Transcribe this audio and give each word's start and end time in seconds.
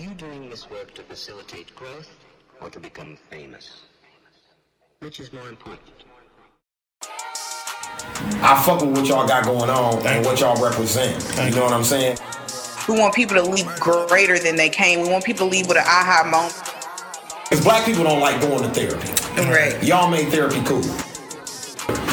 Are 0.00 0.02
you 0.02 0.14
doing 0.14 0.48
this 0.48 0.70
work 0.70 0.94
to 0.94 1.02
facilitate 1.02 1.76
growth 1.76 2.08
or 2.62 2.70
to 2.70 2.80
become 2.80 3.18
famous? 3.28 3.82
Which 5.00 5.20
is 5.20 5.30
more 5.30 5.46
important? 5.46 5.90
I 8.40 8.62
fuck 8.64 8.80
with 8.80 8.96
what 8.96 9.06
y'all 9.06 9.28
got 9.28 9.44
going 9.44 9.68
on 9.68 10.06
and 10.06 10.24
what 10.24 10.40
y'all 10.40 10.58
represent. 10.62 11.22
You 11.44 11.54
know 11.54 11.64
what 11.64 11.74
I'm 11.74 11.84
saying? 11.84 12.16
We 12.88 12.98
want 12.98 13.14
people 13.14 13.36
to 13.36 13.42
leave 13.42 13.66
greater 13.78 14.38
than 14.38 14.56
they 14.56 14.70
came. 14.70 15.02
We 15.02 15.10
want 15.10 15.22
people 15.22 15.46
to 15.46 15.52
leave 15.52 15.66
with 15.66 15.76
an 15.76 15.84
aha 15.84 16.22
moment. 16.24 16.54
Because 17.42 17.62
black 17.62 17.84
people 17.84 18.02
don't 18.02 18.20
like 18.20 18.40
going 18.40 18.62
to 18.62 18.70
therapy. 18.70 19.12
Right. 19.50 19.84
Y'all 19.84 20.10
made 20.10 20.28
therapy 20.30 20.62
cool. 20.64 20.80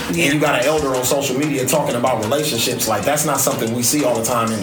And 0.08 0.18
you 0.18 0.42
got 0.42 0.60
an 0.60 0.66
elder 0.66 0.90
on 0.90 1.06
social 1.06 1.40
media 1.40 1.66
talking 1.66 1.96
about 1.96 2.22
relationships. 2.22 2.90
Like, 2.90 3.06
that's 3.06 3.26
not 3.26 3.40
something 3.40 3.74
we 3.74 3.82
see 3.82 4.04
all 4.04 4.20
the 4.20 4.26
time 4.26 4.52
in 4.52 4.60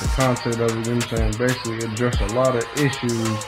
the 0.00 0.08
concept 0.16 0.56
of 0.56 0.70
it, 0.70 0.86
you 0.86 0.94
know 0.94 0.98
what 0.98 1.12
I'm 1.12 1.16
saying, 1.16 1.34
basically 1.38 1.78
address 1.78 2.20
a 2.20 2.34
lot 2.34 2.56
of 2.56 2.64
issues 2.80 3.44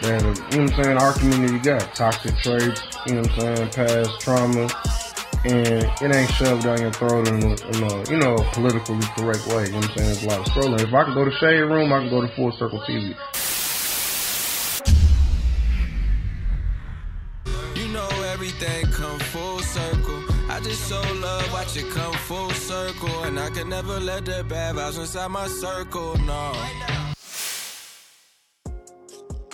that, 0.00 0.22
you 0.22 0.58
know 0.58 0.64
what 0.64 0.78
I'm 0.78 0.84
saying, 0.84 0.96
our 0.98 1.12
community 1.12 1.58
got. 1.58 1.94
Toxic 1.94 2.36
traits, 2.38 2.82
you 3.06 3.14
know 3.14 3.22
what 3.22 3.30
I'm 3.32 3.56
saying, 3.56 3.70
past 3.70 4.20
trauma, 4.20 4.68
and 5.44 5.84
it 6.00 6.14
ain't 6.14 6.30
shoved 6.30 6.62
down 6.62 6.80
your 6.80 6.92
throat 6.92 7.28
in 7.28 7.42
a, 7.42 7.46
in 7.46 7.82
a, 7.82 8.10
you 8.10 8.18
know, 8.18 8.36
politically 8.52 9.00
correct 9.16 9.46
way. 9.48 9.66
You 9.66 9.72
know 9.72 9.78
what 9.78 9.90
I'm 9.90 9.96
saying? 9.96 10.06
There's 10.06 10.24
a 10.24 10.28
lot 10.28 10.40
of 10.40 10.46
scrolling. 10.46 10.80
If 10.80 10.94
I 10.94 11.04
could 11.04 11.14
go 11.14 11.24
to 11.24 11.32
Shade 11.32 11.60
Room, 11.60 11.92
I 11.92 11.98
can 12.00 12.10
go 12.10 12.20
to 12.20 12.28
Full 12.34 12.52
Circle 12.52 12.80
TV. 12.86 13.14
You 17.74 17.88
know 17.88 18.08
everything 18.32 18.86
come 18.92 19.18
full 19.18 19.58
circle. 19.60 20.22
I 20.48 20.60
just 20.60 20.88
so 20.88 21.00
love 21.14 21.47
watch 21.68 21.76
it 21.76 21.90
come 21.90 22.14
full 22.14 22.50
circle, 22.50 23.24
and 23.24 23.38
I 23.38 23.50
can 23.50 23.68
never 23.68 24.00
let 24.00 24.24
the 24.24 24.44
bad 24.44 24.76
vibes 24.76 24.98
inside 24.98 25.28
my 25.28 25.46
circle. 25.48 26.16
No. 26.18 26.52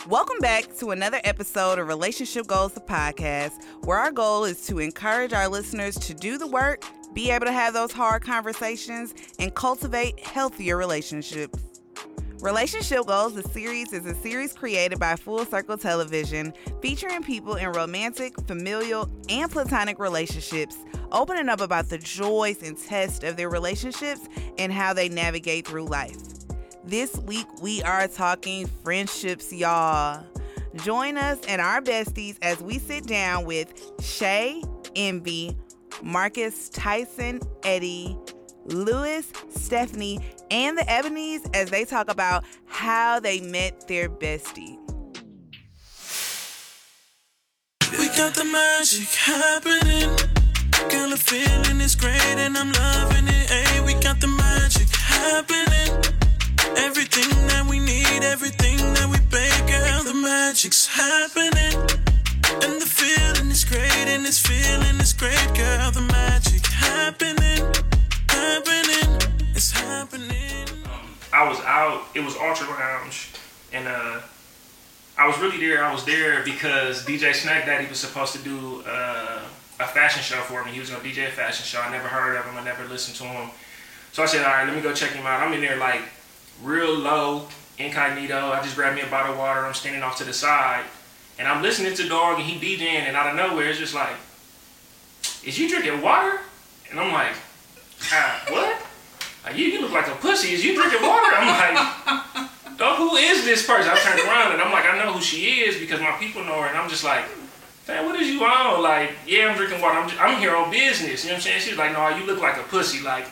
Welcome 0.08 0.38
back 0.38 0.76
to 0.76 0.90
another 0.90 1.20
episode 1.24 1.78
of 1.78 1.88
Relationship 1.88 2.46
Goals, 2.46 2.74
the 2.74 2.80
podcast, 2.80 3.52
where 3.84 3.98
our 3.98 4.12
goal 4.12 4.44
is 4.44 4.64
to 4.66 4.78
encourage 4.78 5.32
our 5.32 5.48
listeners 5.48 5.96
to 5.96 6.14
do 6.14 6.38
the 6.38 6.46
work, 6.46 6.84
be 7.14 7.30
able 7.30 7.46
to 7.46 7.52
have 7.52 7.74
those 7.74 7.90
hard 7.90 8.22
conversations, 8.22 9.14
and 9.40 9.54
cultivate 9.54 10.20
healthier 10.20 10.76
relationships. 10.76 11.73
Relationship 12.44 13.06
Goals, 13.06 13.32
the 13.32 13.48
series, 13.48 13.94
is 13.94 14.04
a 14.04 14.14
series 14.16 14.52
created 14.52 15.00
by 15.00 15.16
Full 15.16 15.46
Circle 15.46 15.78
Television 15.78 16.52
featuring 16.82 17.22
people 17.22 17.54
in 17.54 17.72
romantic, 17.72 18.38
familial, 18.46 19.08
and 19.30 19.50
platonic 19.50 19.98
relationships, 19.98 20.76
opening 21.10 21.48
up 21.48 21.62
about 21.62 21.88
the 21.88 21.96
joys 21.96 22.62
and 22.62 22.76
tests 22.76 23.24
of 23.24 23.38
their 23.38 23.48
relationships 23.48 24.28
and 24.58 24.74
how 24.74 24.92
they 24.92 25.08
navigate 25.08 25.66
through 25.66 25.86
life. 25.86 26.18
This 26.84 27.16
week, 27.20 27.46
we 27.62 27.82
are 27.82 28.06
talking 28.08 28.66
friendships, 28.82 29.50
y'all. 29.50 30.22
Join 30.74 31.16
us 31.16 31.38
and 31.48 31.62
our 31.62 31.80
besties 31.80 32.36
as 32.42 32.60
we 32.60 32.78
sit 32.78 33.06
down 33.06 33.46
with 33.46 33.72
Shay, 34.02 34.62
Envy, 34.94 35.56
Marcus, 36.02 36.68
Tyson, 36.68 37.40
Eddie, 37.62 38.18
Lewis, 38.66 39.30
Stephanie, 39.50 40.20
and 40.50 40.76
the 40.78 40.82
Ebonies 40.82 41.48
as 41.54 41.70
they 41.70 41.84
talk 41.84 42.10
about 42.10 42.44
how 42.66 43.20
they 43.20 43.40
met 43.40 43.86
their 43.88 44.08
bestie. 44.08 44.78
We 47.98 48.08
got 48.08 48.34
the 48.34 48.44
magic 48.44 49.08
happening. 49.08 50.10
Girl, 50.90 51.10
the 51.10 51.16
feeling 51.16 51.80
is 51.80 51.94
great 51.94 52.20
and 52.20 52.56
I'm 52.56 52.72
loving 52.72 53.28
it. 53.28 53.50
Hey, 53.50 53.80
we 53.80 53.94
got 53.94 54.20
the 54.20 54.28
magic 54.28 54.88
happening. 54.94 55.90
Everything 56.76 57.30
that 57.48 57.66
we 57.68 57.78
need, 57.78 58.22
everything 58.24 58.78
that 58.94 59.08
we 59.08 59.18
girl, 59.66 60.04
the 60.04 60.14
magic's 60.14 60.86
happening. 60.86 61.74
And 62.62 62.80
the 62.80 62.86
feeling 62.86 63.50
is 63.50 63.64
great, 63.64 64.06
and 64.14 64.24
this 64.24 64.38
feeling 64.38 65.00
is 65.00 65.12
great, 65.12 65.48
girl, 65.54 65.90
the 65.90 66.02
magic 66.02 66.66
happening, 66.66 67.33
it 72.14 72.20
was 72.20 72.36
Ultra 72.36 72.68
Lounge, 72.68 73.30
and 73.72 73.86
uh, 73.88 74.20
I 75.16 75.26
was 75.26 75.38
really 75.38 75.58
there. 75.58 75.84
I 75.84 75.92
was 75.92 76.04
there 76.04 76.42
because 76.44 77.04
DJ 77.04 77.34
Snack 77.34 77.66
Daddy 77.66 77.86
was 77.88 77.98
supposed 78.00 78.32
to 78.34 78.42
do 78.42 78.82
uh, 78.86 79.42
a 79.80 79.86
fashion 79.86 80.22
show 80.22 80.40
for 80.42 80.64
me. 80.64 80.72
He 80.72 80.80
was 80.80 80.90
gonna 80.90 81.04
DJ 81.04 81.28
a 81.28 81.30
fashion 81.30 81.64
show. 81.64 81.80
I 81.80 81.90
never 81.90 82.08
heard 82.08 82.36
of 82.36 82.44
him, 82.44 82.56
I 82.56 82.64
never 82.64 82.84
listened 82.84 83.16
to 83.18 83.24
him. 83.24 83.50
So 84.12 84.22
I 84.22 84.26
said, 84.26 84.44
all 84.44 84.52
right, 84.52 84.66
let 84.66 84.76
me 84.76 84.82
go 84.82 84.92
check 84.92 85.10
him 85.10 85.26
out. 85.26 85.40
I'm 85.40 85.52
in 85.52 85.60
there 85.60 85.76
like 85.76 86.00
real 86.62 86.94
low, 86.94 87.48
incognito. 87.78 88.52
I 88.52 88.62
just 88.62 88.76
grabbed 88.76 88.96
me 88.96 89.02
a 89.02 89.06
bottle 89.06 89.32
of 89.32 89.38
water. 89.38 89.60
I'm 89.60 89.74
standing 89.74 90.02
off 90.02 90.18
to 90.18 90.24
the 90.24 90.32
side, 90.32 90.84
and 91.38 91.48
I'm 91.48 91.62
listening 91.62 91.94
to 91.94 92.08
Dog, 92.08 92.38
and 92.38 92.48
he 92.48 92.58
DJing, 92.58 93.06
and 93.06 93.16
out 93.16 93.28
of 93.28 93.36
nowhere, 93.36 93.68
it's 93.68 93.78
just 93.78 93.94
like, 93.94 94.14
"Is 95.44 95.58
you 95.58 95.68
drinking 95.68 96.00
water?" 96.02 96.40
And 96.90 97.00
I'm 97.00 97.12
like, 97.12 97.34
ah, 98.12 98.44
"What? 98.48 98.83
Like, 99.44 99.56
you, 99.56 99.66
you 99.66 99.80
look 99.80 99.92
like 99.92 100.08
a 100.08 100.14
pussy. 100.16 100.52
Is 100.52 100.64
you 100.64 100.74
drinking 100.74 101.02
water?" 101.02 101.30
I'm 101.36 101.48
like, 101.48 102.48
"Oh, 102.80 102.96
who 102.96 103.16
is 103.16 103.44
this 103.44 103.66
person?" 103.66 103.90
I 103.92 103.98
turned 103.98 104.20
around, 104.20 104.52
and 104.52 104.62
I'm 104.62 104.72
like, 104.72 104.86
"I 104.86 104.98
know 104.98 105.12
who 105.12 105.20
she 105.20 105.60
is 105.60 105.78
because 105.78 106.00
my 106.00 106.12
people 106.12 106.44
know 106.44 106.60
her," 106.60 106.66
and 106.66 106.76
I'm 106.76 106.88
just 106.88 107.04
like. 107.04 107.24
Man, 107.86 108.06
what 108.06 108.18
is 108.18 108.30
you 108.30 108.42
on? 108.42 108.82
Like, 108.82 109.10
yeah, 109.26 109.48
I'm 109.48 109.58
drinking 109.58 109.82
water. 109.82 109.98
I'm, 109.98 110.08
just, 110.08 110.18
I'm 110.18 110.40
here 110.40 110.56
on 110.56 110.70
business. 110.70 111.22
You 111.22 111.28
know 111.28 111.34
what 111.34 111.36
I'm 111.36 111.42
saying? 111.42 111.60
She's 111.60 111.76
like, 111.76 111.92
no, 111.92 112.08
you 112.16 112.24
look 112.24 112.40
like 112.40 112.56
a 112.56 112.62
pussy. 112.62 113.04
Like, 113.04 113.26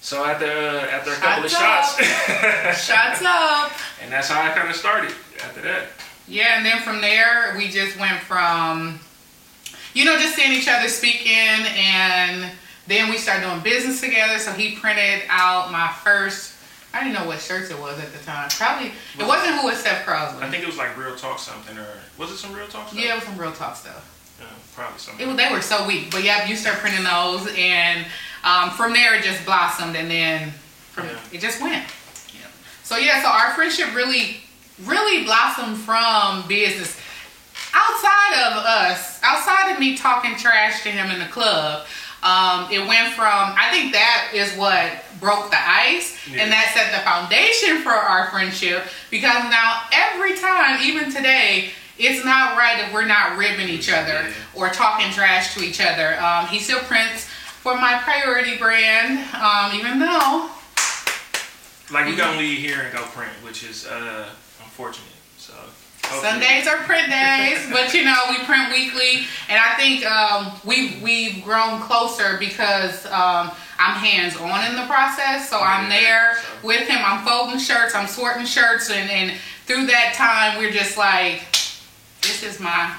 so 0.00 0.24
after 0.24 0.46
uh, 0.46 0.86
after 0.94 1.12
a 1.12 1.16
couple 1.16 1.48
shots 1.48 1.98
of 1.98 2.06
shots, 2.06 2.84
shots 2.86 3.22
up, 3.24 3.72
and 4.02 4.12
that's 4.12 4.28
how 4.28 4.40
I 4.40 4.54
kind 4.54 4.70
of 4.70 4.76
started. 4.76 5.12
After 5.42 5.60
that, 5.62 5.88
yeah, 6.26 6.56
and 6.56 6.64
then 6.64 6.80
from 6.82 7.00
there 7.00 7.54
we 7.56 7.68
just 7.68 7.98
went 7.98 8.20
from, 8.20 9.00
you 9.94 10.04
know, 10.04 10.18
just 10.18 10.36
seeing 10.36 10.52
each 10.52 10.68
other 10.68 10.88
speaking, 10.88 11.32
and 11.32 12.50
then 12.88 13.10
we 13.10 13.18
started 13.18 13.46
doing 13.46 13.60
business 13.60 14.00
together. 14.00 14.38
So 14.38 14.50
he 14.52 14.74
printed 14.76 15.22
out 15.28 15.70
my 15.70 15.92
first. 16.02 16.54
I 16.92 17.04
didn't 17.04 17.14
know 17.20 17.26
what 17.26 17.38
shirts 17.40 17.70
it 17.70 17.78
was 17.78 17.98
at 18.00 18.12
the 18.12 18.18
time. 18.24 18.48
Probably 18.50 18.86
it 19.18 19.26
wasn't 19.26 19.56
who 19.56 19.66
was 19.66 19.78
Seth 19.78 20.04
Crosby. 20.06 20.42
I 20.42 20.50
think 20.50 20.62
it 20.62 20.66
was 20.66 20.78
like 20.78 20.96
Real 20.96 21.14
Talk 21.14 21.38
something, 21.38 21.76
or 21.76 21.86
was 22.16 22.30
it 22.30 22.38
some 22.38 22.52
Real 22.54 22.66
Talk 22.66 22.88
stuff? 22.88 22.98
Yeah, 22.98 23.12
it 23.12 23.14
was 23.16 23.24
some 23.24 23.36
Real 23.38 23.52
Talk 23.52 23.76
stuff. 23.76 24.36
Yeah, 24.40 24.46
probably 24.74 24.98
something. 24.98 25.22
It 25.22 25.28
was, 25.28 25.36
they 25.36 25.52
were 25.52 25.60
so 25.60 25.86
weak, 25.86 26.10
but 26.10 26.24
yeah, 26.24 26.46
you 26.48 26.56
start 26.56 26.78
printing 26.78 27.04
those, 27.04 27.46
and 27.58 28.06
um, 28.42 28.70
from 28.70 28.94
there 28.94 29.14
it 29.16 29.22
just 29.22 29.44
blossomed, 29.44 29.96
and 29.96 30.10
then 30.10 30.50
from 30.92 31.06
Yeah. 31.06 31.18
it 31.30 31.40
just 31.40 31.60
went. 31.60 31.84
Yeah. 32.32 32.46
So 32.84 32.96
yeah, 32.96 33.20
so 33.22 33.28
our 33.28 33.52
friendship 33.54 33.94
really, 33.94 34.38
really 34.84 35.24
blossomed 35.24 35.76
from 35.76 36.48
business. 36.48 36.98
Outside 37.74 38.46
of 38.46 38.64
us, 38.64 39.20
outside 39.22 39.72
of 39.72 39.78
me 39.78 39.94
talking 39.96 40.36
trash 40.36 40.82
to 40.84 40.88
him 40.90 41.10
in 41.10 41.18
the 41.18 41.26
club, 41.26 41.86
um, 42.22 42.66
it 42.70 42.80
went 42.86 43.14
from 43.14 43.54
I 43.56 43.68
think 43.70 43.92
that 43.92 44.30
is 44.34 44.52
what 44.56 45.04
broke 45.20 45.50
the 45.50 45.58
ice, 45.60 46.16
Yeah. 46.28 46.42
and 46.42 46.52
that 46.52 46.72
set 46.74 46.92
the 46.92 47.02
foundation 47.04 47.82
for 47.82 47.90
our 47.92 48.30
friendship. 48.30 48.84
Because 49.10 49.44
now 49.50 49.82
every 49.92 50.36
time, 50.36 50.80
even 50.82 51.12
today. 51.12 51.70
It's 52.00 52.24
not 52.24 52.56
right 52.56 52.78
that 52.78 52.92
we're 52.94 53.06
not 53.06 53.36
ribbing 53.36 53.68
each 53.68 53.90
other 53.90 54.22
Yeah. 54.28 54.32
or 54.54 54.68
talking 54.68 55.10
trash 55.10 55.54
to 55.54 55.64
each 55.64 55.80
other. 55.80 56.16
Um, 56.22 56.46
he 56.46 56.60
still 56.60 56.78
prints 56.78 57.24
for 57.24 57.74
my 57.74 57.98
priority 58.04 58.56
brand, 58.56 59.18
um, 59.34 59.74
even 59.74 59.98
though 59.98 60.48
like 61.90 62.06
we 62.06 62.14
gonna 62.14 62.38
leave 62.38 62.58
here 62.58 62.82
and 62.82 62.92
go 62.96 63.02
print, 63.06 63.32
which 63.42 63.64
is 63.64 63.84
uh, 63.86 64.28
unfortunate. 64.62 65.10
So 65.38 65.54
hopefully- 66.08 66.30
Sundays 66.30 66.66
are 66.66 66.78
print 66.78 67.08
days, 67.08 67.68
but 67.70 67.92
you 67.94 68.04
know 68.04 68.16
we 68.30 68.38
print 68.44 68.70
weekly, 68.72 69.26
and 69.48 69.58
I 69.60 69.74
think 69.76 70.04
um, 70.06 70.52
we 70.64 70.98
we've 71.02 71.42
grown 71.44 71.80
closer 71.80 72.36
because 72.38 73.06
um, 73.06 73.50
I'm 73.78 73.94
hands 73.96 74.36
on 74.36 74.64
in 74.70 74.76
the 74.76 74.86
process. 74.86 75.48
So 75.48 75.60
I'm 75.60 75.88
there 75.88 76.36
with 76.62 76.88
him. 76.88 76.98
I'm 77.04 77.24
folding 77.26 77.58
shirts, 77.58 77.94
I'm 77.94 78.06
sorting 78.08 78.46
shirts, 78.46 78.90
and, 78.90 79.10
and 79.10 79.38
through 79.66 79.86
that 79.86 80.14
time 80.14 80.58
we're 80.58 80.72
just 80.72 80.96
like, 80.96 81.40
this 82.22 82.42
is 82.42 82.58
my 82.60 82.94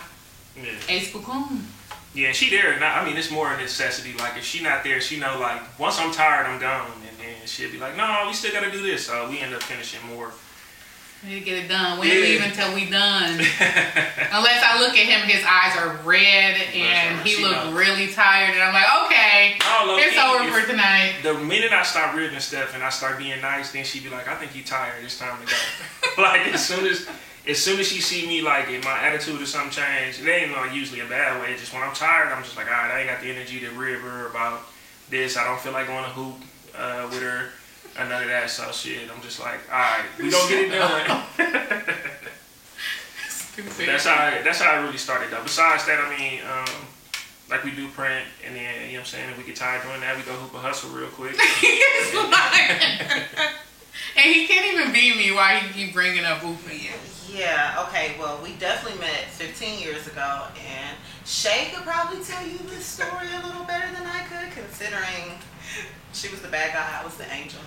Yeah. 0.56 0.72
ace 0.88 1.12
cocoon. 1.12 1.68
Yeah, 2.14 2.32
she 2.32 2.50
there. 2.50 2.72
and 2.74 2.84
I 2.84 3.02
I 3.02 3.06
mean, 3.06 3.18
it's 3.18 3.30
more 3.32 3.54
a 3.54 3.58
necessity. 3.58 4.14
Like, 4.18 4.36
if 4.38 4.44
she 4.44 4.64
not 4.64 4.84
there, 4.84 5.00
she 5.00 5.20
know, 5.20 5.38
like, 5.40 5.62
once 5.80 6.00
I'm 6.00 6.12
tired, 6.12 6.48
I'm 6.48 6.60
gone. 6.60 6.92
And 7.08 7.18
then 7.20 7.36
she'll 7.46 7.72
be 7.72 7.78
like, 7.78 7.96
no, 7.96 8.24
we 8.28 8.34
still 8.34 8.52
got 8.52 8.64
to 8.64 8.72
do 8.72 8.82
this. 8.82 9.06
So 9.06 9.30
we 9.30 9.40
end 9.40 9.54
up 9.54 9.62
finishing 9.62 10.00
more. 10.08 10.32
We 11.24 11.30
need 11.34 11.40
to 11.40 11.46
get 11.46 11.66
it 11.66 11.68
done. 11.68 12.00
We 12.00 12.12
ain't 12.12 12.16
Yeah. 12.16 12.30
leave 12.30 12.42
until 12.44 12.74
we 12.74 12.90
done. 12.90 13.34
Unless 14.32 14.64
I 14.64 14.80
look 14.80 14.98
at 14.98 15.06
him, 15.06 15.28
his 15.28 15.44
eyes 15.46 15.76
are 15.78 15.98
red 16.06 16.56
and 16.74 17.28
he 17.28 17.44
looked 17.44 17.74
really 17.76 18.08
tired, 18.08 18.54
and 18.54 18.64
I'm 18.64 18.74
like, 18.74 19.06
okay, 19.06 19.58
No, 19.60 19.98
it's 19.98 20.14
key, 20.14 20.20
over 20.22 20.62
for 20.62 20.66
tonight. 20.66 21.16
The 21.24 21.34
minute 21.34 21.74
I 21.74 21.84
start 21.84 22.16
ribbing 22.16 22.40
stuff 22.40 22.74
and 22.74 22.84
I 22.84 22.90
start 22.90 23.18
being 23.18 23.42
nice, 23.42 23.72
then 23.74 23.84
she'd 23.84 24.04
be 24.04 24.10
like, 24.10 24.30
I 24.30 24.36
think 24.36 24.56
you 24.56 24.64
tired. 24.64 25.04
It's 25.04 25.20
time 25.20 25.38
to 25.46 25.46
go. 25.46 26.22
like, 26.22 26.48
as 26.54 26.66
soon 26.66 26.86
as. 26.86 27.08
As 27.48 27.58
soon 27.58 27.80
as 27.80 27.88
she 27.88 28.00
see 28.00 28.28
me, 28.28 28.42
like, 28.42 28.70
if 28.70 28.84
my 28.84 29.00
attitude 29.00 29.42
or 29.42 29.46
something 29.46 29.72
change, 29.72 30.22
it 30.22 30.30
ain't 30.30 30.52
like 30.52 30.72
usually 30.72 31.00
a 31.00 31.06
bad 31.06 31.42
way. 31.42 31.56
Just 31.56 31.74
when 31.74 31.82
I'm 31.82 31.96
tired, 31.96 32.28
I'm 32.28 32.44
just 32.44 32.56
like, 32.56 32.68
all 32.68 32.74
right, 32.74 32.92
I 32.92 33.00
ain't 33.00 33.10
got 33.10 33.22
the 33.22 33.32
energy 33.32 33.60
to 33.62 33.70
rib 33.72 34.02
her 34.02 34.28
about 34.28 34.68
this. 35.10 35.36
I 35.36 35.46
don't 35.46 35.60
feel 35.60 35.72
like 35.72 35.88
going 35.88 36.04
to 36.04 36.10
hoop 36.12 36.36
uh, 36.78 37.08
with 37.10 37.24
her 37.24 37.50
or 38.00 38.06
none 38.08 38.24
of 38.24 38.30
that. 38.30 38.50
So 38.50 38.72
shit, 38.72 39.10
I'm 39.14 39.22
just 39.22 39.40
like, 39.40 39.60
all 39.72 39.78
right, 39.78 40.06
we 40.18 40.32
gonna 40.32 40.50
get 40.50 40.66
it 40.66 40.78
done. 40.78 41.24
That's 43.86 44.06
how 44.06 44.16
I, 44.16 44.42
that's 44.42 44.62
how 44.62 44.72
I 44.72 44.82
really 44.84 44.98
started 44.98 45.32
though. 45.32 45.44
Besides 45.44 45.86
that, 45.88 46.00
I 46.00 46.08
mean, 46.18 46.40
um, 46.48 46.88
like 47.50 47.66
we 47.66 47.72
do 47.72 47.90
print, 47.90 48.26
and 48.46 48.56
then 48.56 48.64
you 48.88 48.94
know 48.94 48.94
what 48.94 49.00
I'm 49.00 49.06
saying. 49.06 49.30
If 49.32 49.38
we 49.38 49.44
get 49.44 49.58
tired 49.58 49.84
doing 49.84 50.00
that, 50.00 50.16
we 50.16 50.24
go 50.24 50.32
hoop 50.32 50.54
a 50.54 50.60
hustle 50.60 50.92
real 50.92 51.10
quick. 51.10 51.36
It's 51.38 52.16
like- 52.16 53.52
and 54.16 54.34
he 54.34 54.48
can't 54.48 54.74
even 54.74 54.94
beat 54.94 55.18
me 55.18 55.32
Why 55.32 55.60
he 55.60 55.74
keep 55.74 55.94
bringing 55.94 56.24
up 56.24 56.38
hooping. 56.38 56.88
Yeah, 57.30 57.86
okay, 57.88 58.16
well, 58.18 58.40
we 58.42 58.54
definitely 58.54 59.00
met 59.00 59.26
15 59.32 59.80
years 59.80 60.08
ago, 60.08 60.48
and 60.56 60.96
Shay 61.26 61.70
could 61.74 61.84
probably 61.84 62.24
tell 62.24 62.46
you 62.48 62.58
this 62.70 62.86
story 62.86 63.28
a 63.44 63.46
little 63.46 63.66
better 63.66 63.94
than 63.94 64.08
I 64.08 64.24
could, 64.24 64.52
considering 64.52 65.38
she 66.14 66.30
was 66.30 66.42
the 66.42 66.48
bad 66.48 66.74
guy, 66.74 67.00
I 67.02 67.04
was 67.06 67.18
the 67.18 67.32
angel. 67.32 67.60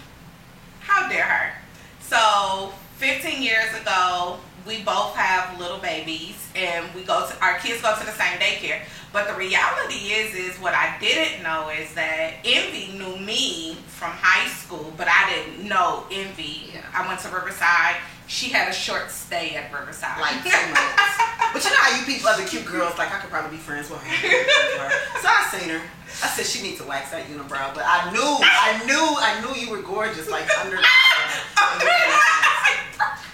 How 0.82 1.08
dare 1.08 1.24
her? 1.24 1.54
So, 2.00 2.72
15 2.96 3.42
years 3.42 3.72
ago, 3.80 4.38
we 4.66 4.82
both 4.82 5.14
have 5.16 5.58
little 5.58 5.78
babies, 5.78 6.36
and 6.54 6.86
we 6.94 7.02
go 7.02 7.26
to 7.26 7.42
our 7.42 7.58
kids 7.58 7.82
go 7.82 7.94
to 7.98 8.04
the 8.04 8.12
same 8.12 8.38
daycare. 8.38 8.82
But 9.12 9.28
the 9.28 9.34
reality 9.34 10.12
is, 10.12 10.34
is 10.34 10.56
what 10.58 10.72
I 10.74 10.96
didn't 11.00 11.42
know 11.42 11.68
is 11.68 11.92
that 11.94 12.34
Envy 12.44 12.96
knew 12.96 13.16
me 13.18 13.76
from 13.86 14.10
high 14.12 14.48
school, 14.48 14.92
but 14.96 15.06
I 15.08 15.28
didn't 15.28 15.68
know 15.68 16.04
Envy. 16.10 16.70
Yeah. 16.72 16.84
I 16.94 17.06
went 17.06 17.20
to 17.20 17.28
Riverside. 17.28 17.96
She 18.26 18.48
had 18.50 18.68
a 18.68 18.72
short 18.72 19.10
stay 19.10 19.56
at 19.56 19.72
Riverside. 19.72 20.18
Like 20.20 20.42
two 20.42 20.50
months. 20.50 21.14
But 21.52 21.62
you 21.64 21.70
know 21.70 21.76
how 21.76 21.98
you 21.98 22.06
people, 22.06 22.28
other 22.28 22.46
cute 22.46 22.64
girls, 22.64 22.96
like 22.96 23.12
I 23.12 23.18
could 23.20 23.30
probably 23.30 23.56
be 23.58 23.62
friends 23.62 23.90
with 23.90 24.00
her. 24.00 24.08
So 25.20 25.28
I 25.28 25.46
seen 25.52 25.68
her. 25.68 25.82
I 26.22 26.28
said 26.28 26.46
she 26.46 26.62
needs 26.62 26.78
to 26.80 26.86
wax 26.86 27.10
that 27.10 27.26
unibrow, 27.26 27.74
but 27.74 27.84
I 27.84 28.10
knew, 28.12 28.38
I 28.40 28.84
knew, 28.86 29.16
I 29.18 29.40
knew 29.42 29.60
you 29.60 29.70
were 29.70 29.82
gorgeous, 29.82 30.30
like 30.30 30.48
under 30.58 30.76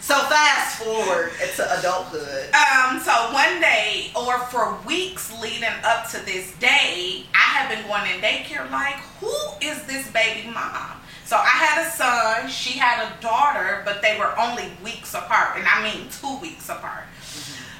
So 0.00 0.14
fast 0.20 0.82
forward 0.82 1.32
to 1.56 1.78
adulthood. 1.78 2.48
Um, 2.54 2.98
so 2.98 3.12
one 3.30 3.60
day, 3.60 4.10
or 4.16 4.38
for 4.38 4.78
weeks 4.86 5.30
leading 5.42 5.68
up 5.84 6.08
to 6.12 6.24
this 6.24 6.50
day, 6.56 7.26
I 7.34 7.58
have 7.58 7.68
been 7.68 7.86
going 7.86 8.10
in 8.10 8.20
daycare 8.22 8.70
like, 8.70 8.96
who 9.20 9.34
is 9.60 9.82
this 9.84 10.10
baby 10.10 10.48
mom? 10.48 10.98
So 11.26 11.36
I 11.36 11.46
had 11.46 11.86
a 11.86 11.90
son, 11.90 12.48
she 12.48 12.78
had 12.78 13.06
a 13.06 13.20
daughter, 13.20 13.82
but 13.84 14.00
they 14.00 14.18
were 14.18 14.32
only 14.40 14.72
weeks 14.82 15.12
apart, 15.12 15.58
and 15.58 15.68
I 15.68 15.82
mean 15.84 16.08
two 16.08 16.38
weeks 16.40 16.70
apart. 16.70 17.04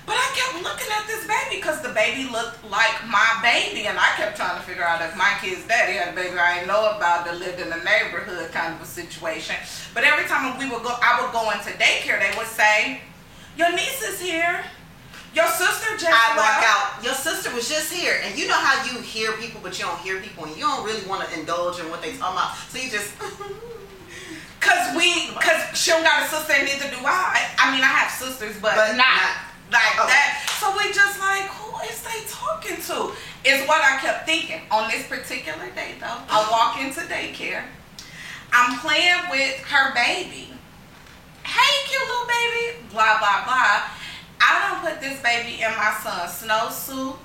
But 0.09 0.17
I 0.17 0.29
kept 0.33 0.65
looking 0.65 0.89
at 0.89 1.05
this 1.07 1.29
baby 1.29 1.61
because 1.61 1.83
the 1.83 1.93
baby 1.93 2.25
looked 2.33 2.65
like 2.65 2.97
my 3.13 3.29
baby, 3.45 3.85
and 3.87 3.99
I 4.01 4.09
kept 4.17 4.41
trying 4.41 4.57
to 4.57 4.65
figure 4.65 4.83
out 4.83 5.05
if 5.05 5.15
my 5.21 5.37
kid's 5.41 5.69
daddy 5.69 6.01
had 6.01 6.09
a 6.09 6.17
baby 6.17 6.33
I 6.39 6.55
didn't 6.57 6.69
know 6.69 6.97
about 6.97 7.27
that 7.27 7.37
lived 7.37 7.61
in 7.61 7.69
the 7.69 7.77
neighborhood 7.85 8.51
kind 8.51 8.73
of 8.73 8.81
a 8.81 8.89
situation. 8.89 9.55
But 9.93 10.05
every 10.05 10.25
time 10.25 10.57
we 10.57 10.65
would 10.65 10.83
go, 10.83 10.97
I 11.05 11.21
would 11.21 11.31
go 11.37 11.53
into 11.53 11.77
daycare, 11.77 12.17
they 12.25 12.33
would 12.41 12.49
say, 12.49 13.03
"Your 13.61 13.69
niece 13.77 14.01
is 14.01 14.19
here. 14.19 14.65
Your 15.37 15.47
sister 15.47 15.93
just 16.01 16.09
I 16.09 16.33
walk 16.41 16.65
out. 16.65 17.05
Your 17.05 17.13
sister 17.13 17.53
was 17.55 17.69
just 17.69 17.93
here, 17.93 18.17
and 18.25 18.33
you 18.39 18.49
know 18.49 18.57
how 18.57 18.81
you 18.89 19.03
hear 19.03 19.33
people, 19.33 19.61
but 19.63 19.79
you 19.79 19.85
don't 19.85 20.01
hear 20.01 20.21
people, 20.21 20.47
and 20.47 20.57
you 20.57 20.63
don't 20.63 20.87
really 20.87 21.07
want 21.07 21.29
to 21.29 21.39
indulge 21.39 21.81
in 21.81 21.91
what 21.91 22.01
they 22.01 22.17
talking 22.17 22.33
about. 22.41 22.57
So 22.73 22.79
you 22.81 22.89
just. 22.91 23.13
Cause 24.61 24.97
we, 24.97 25.29
cause 25.39 25.79
she 25.79 25.93
don't 25.93 26.03
got 26.03 26.25
a 26.25 26.27
sister, 26.27 26.53
and 26.53 26.67
neither 26.67 26.91
do 26.91 26.99
I. 27.07 27.47
I 27.59 27.71
mean, 27.73 27.81
I 27.81 27.87
have 27.87 28.11
sisters, 28.11 28.57
but, 28.61 28.75
But 28.75 28.97
not, 28.97 29.07
not- 29.07 29.48
like 29.71 29.99
Okay. 30.01 30.09
that. 30.09 30.47
So 30.61 30.73
we 30.77 30.93
just 30.93 31.19
like, 31.21 31.45
who 31.45 31.79
is 31.89 32.03
they 32.03 32.25
talking 32.29 32.77
to? 32.77 33.13
Is 33.45 33.67
what 33.69 33.83
I 33.83 33.99
kept 34.01 34.27
thinking. 34.27 34.61
On 34.71 34.91
this 34.91 35.07
particular 35.07 35.71
day, 35.75 35.95
though, 36.01 36.19
I 36.29 36.49
walk 36.51 36.81
into 36.81 37.01
daycare. 37.01 37.63
I'm 38.53 38.79
playing 38.81 39.31
with 39.31 39.57
her 39.69 39.95
baby. 39.95 40.49
Hey, 41.45 41.89
cute 41.89 42.01
little 42.03 42.27
baby. 42.27 42.79
Blah 42.91 43.19
blah 43.19 43.45
blah. 43.45 43.83
I 44.41 44.69
don't 44.69 44.81
put 44.93 45.01
this 45.01 45.21
baby 45.23 45.63
in 45.63 45.71
my 45.77 45.95
son's 46.03 46.33
snowsuit, 46.43 47.17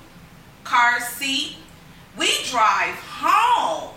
car 0.64 1.00
seat. 1.00 1.56
We 2.16 2.28
drive 2.44 2.94
home. 2.96 3.94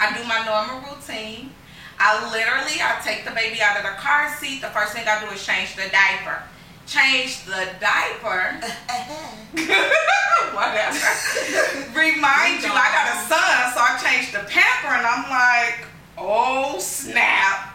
I 0.00 0.16
do 0.16 0.24
my 0.28 0.44
normal 0.44 0.90
routine. 0.94 1.50
I 1.98 2.20
literally, 2.30 2.80
I 2.82 3.00
take 3.02 3.24
the 3.24 3.30
baby 3.30 3.62
out 3.62 3.76
of 3.78 3.82
the 3.84 3.96
car 3.98 4.28
seat. 4.36 4.60
The 4.60 4.68
first 4.68 4.92
thing 4.92 5.04
I 5.08 5.24
do 5.24 5.30
is 5.32 5.44
change 5.44 5.74
the 5.76 5.88
diaper. 5.90 6.42
Change 6.86 7.44
the 7.44 7.68
diaper. 7.80 8.60
Whatever. 10.54 11.06
Remind 11.92 12.62
you, 12.62 12.70
I 12.70 12.88
got 12.94 13.06
a 13.10 13.18
son, 13.26 13.74
so 13.74 13.80
I 13.82 13.98
changed 14.02 14.32
the 14.32 14.46
pamper, 14.48 14.94
and 14.94 15.06
I'm 15.06 15.28
like, 15.28 15.86
oh 16.16 16.78
snap. 16.78 17.74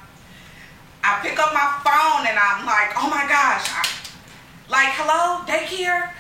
I 1.04 1.20
pick 1.22 1.40
up 1.40 1.54
my 1.54 1.82
phone 1.84 2.28
and 2.28 2.38
I'm 2.38 2.66
like, 2.66 2.94
oh 2.96 3.10
my 3.10 3.28
gosh. 3.28 3.66
I, 3.74 3.84
like, 4.70 4.94
hello, 4.94 5.44
daycare? 5.50 6.14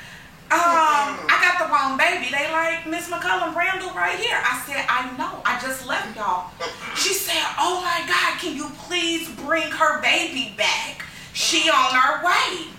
Um, 0.51 1.15
I 1.31 1.39
got 1.39 1.63
the 1.63 1.71
wrong 1.71 1.95
baby. 1.95 2.27
They 2.27 2.51
like 2.51 2.85
Miss 2.85 3.07
McCullum 3.07 3.55
Randall 3.55 3.91
right 3.95 4.19
here. 4.19 4.35
I 4.35 4.59
said, 4.67 4.83
I 4.89 5.07
know. 5.15 5.41
I 5.45 5.57
just 5.61 5.87
left 5.87 6.17
y'all. 6.17 6.51
She 6.97 7.13
said, 7.13 7.41
Oh 7.57 7.79
my 7.79 8.03
God, 8.05 8.37
can 8.37 8.57
you 8.57 8.67
please 8.79 9.29
bring 9.29 9.71
her 9.71 10.01
baby 10.01 10.53
back? 10.57 11.05
She 11.31 11.69
on 11.69 11.95
her 11.95 12.25
way. 12.25 12.70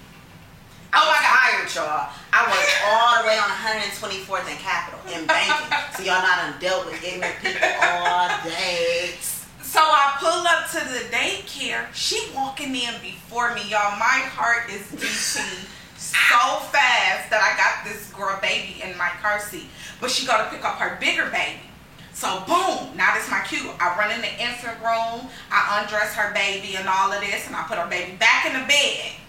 Oh 0.94 1.08
my 1.08 1.16
God, 1.24 1.32
tired, 1.40 1.74
y'all. 1.74 2.12
I 2.34 2.44
was 2.52 2.68
all 2.84 3.22
the 3.22 3.28
way 3.28 3.38
on 3.40 3.48
124th 3.48 4.44
and 4.44 4.58
Capitol 4.60 5.00
in 5.08 5.26
banking. 5.26 5.72
so 5.96 6.02
y'all 6.02 6.20
not 6.20 6.36
done 6.36 6.60
dealt 6.60 6.84
with 6.84 7.02
ignorant 7.02 7.36
people 7.40 7.68
all 7.80 8.28
day. 8.44 9.16
So 9.62 9.80
I 9.80 10.16
pull 10.20 10.44
up 10.44 10.68
to 10.76 10.80
the 10.92 11.08
daycare. 11.08 11.86
She 11.94 12.20
walking 12.36 12.76
in 12.76 12.92
before 13.00 13.54
me, 13.54 13.62
y'all. 13.70 13.96
My 13.96 14.20
heart 14.36 14.68
is 14.68 14.84
beating 14.92 15.64
so 15.96 16.60
fast 16.68 17.30
that 17.32 17.40
I 17.40 17.56
got 17.56 17.88
this 17.88 18.12
girl 18.12 18.38
baby 18.42 18.82
in 18.84 18.96
my 18.98 19.08
car 19.22 19.40
seat. 19.40 19.68
But 19.98 20.10
she 20.10 20.26
got 20.26 20.44
to 20.44 20.54
pick 20.54 20.62
up 20.62 20.76
her 20.76 20.98
bigger 21.00 21.24
baby. 21.30 21.64
So 22.12 22.44
boom, 22.46 22.94
now 22.98 23.14
this 23.14 23.30
my 23.30 23.40
cue. 23.48 23.70
I 23.80 23.96
run 23.96 24.12
in 24.12 24.20
the 24.20 24.32
infant 24.36 24.76
room. 24.84 25.30
I 25.50 25.80
undress 25.80 26.12
her 26.14 26.34
baby 26.34 26.76
and 26.76 26.86
all 26.86 27.10
of 27.10 27.22
this, 27.22 27.46
and 27.46 27.56
I 27.56 27.62
put 27.62 27.78
her 27.78 27.88
baby 27.88 28.12
back 28.16 28.44
in 28.44 28.52
the 28.52 28.66
bed. 28.68 29.21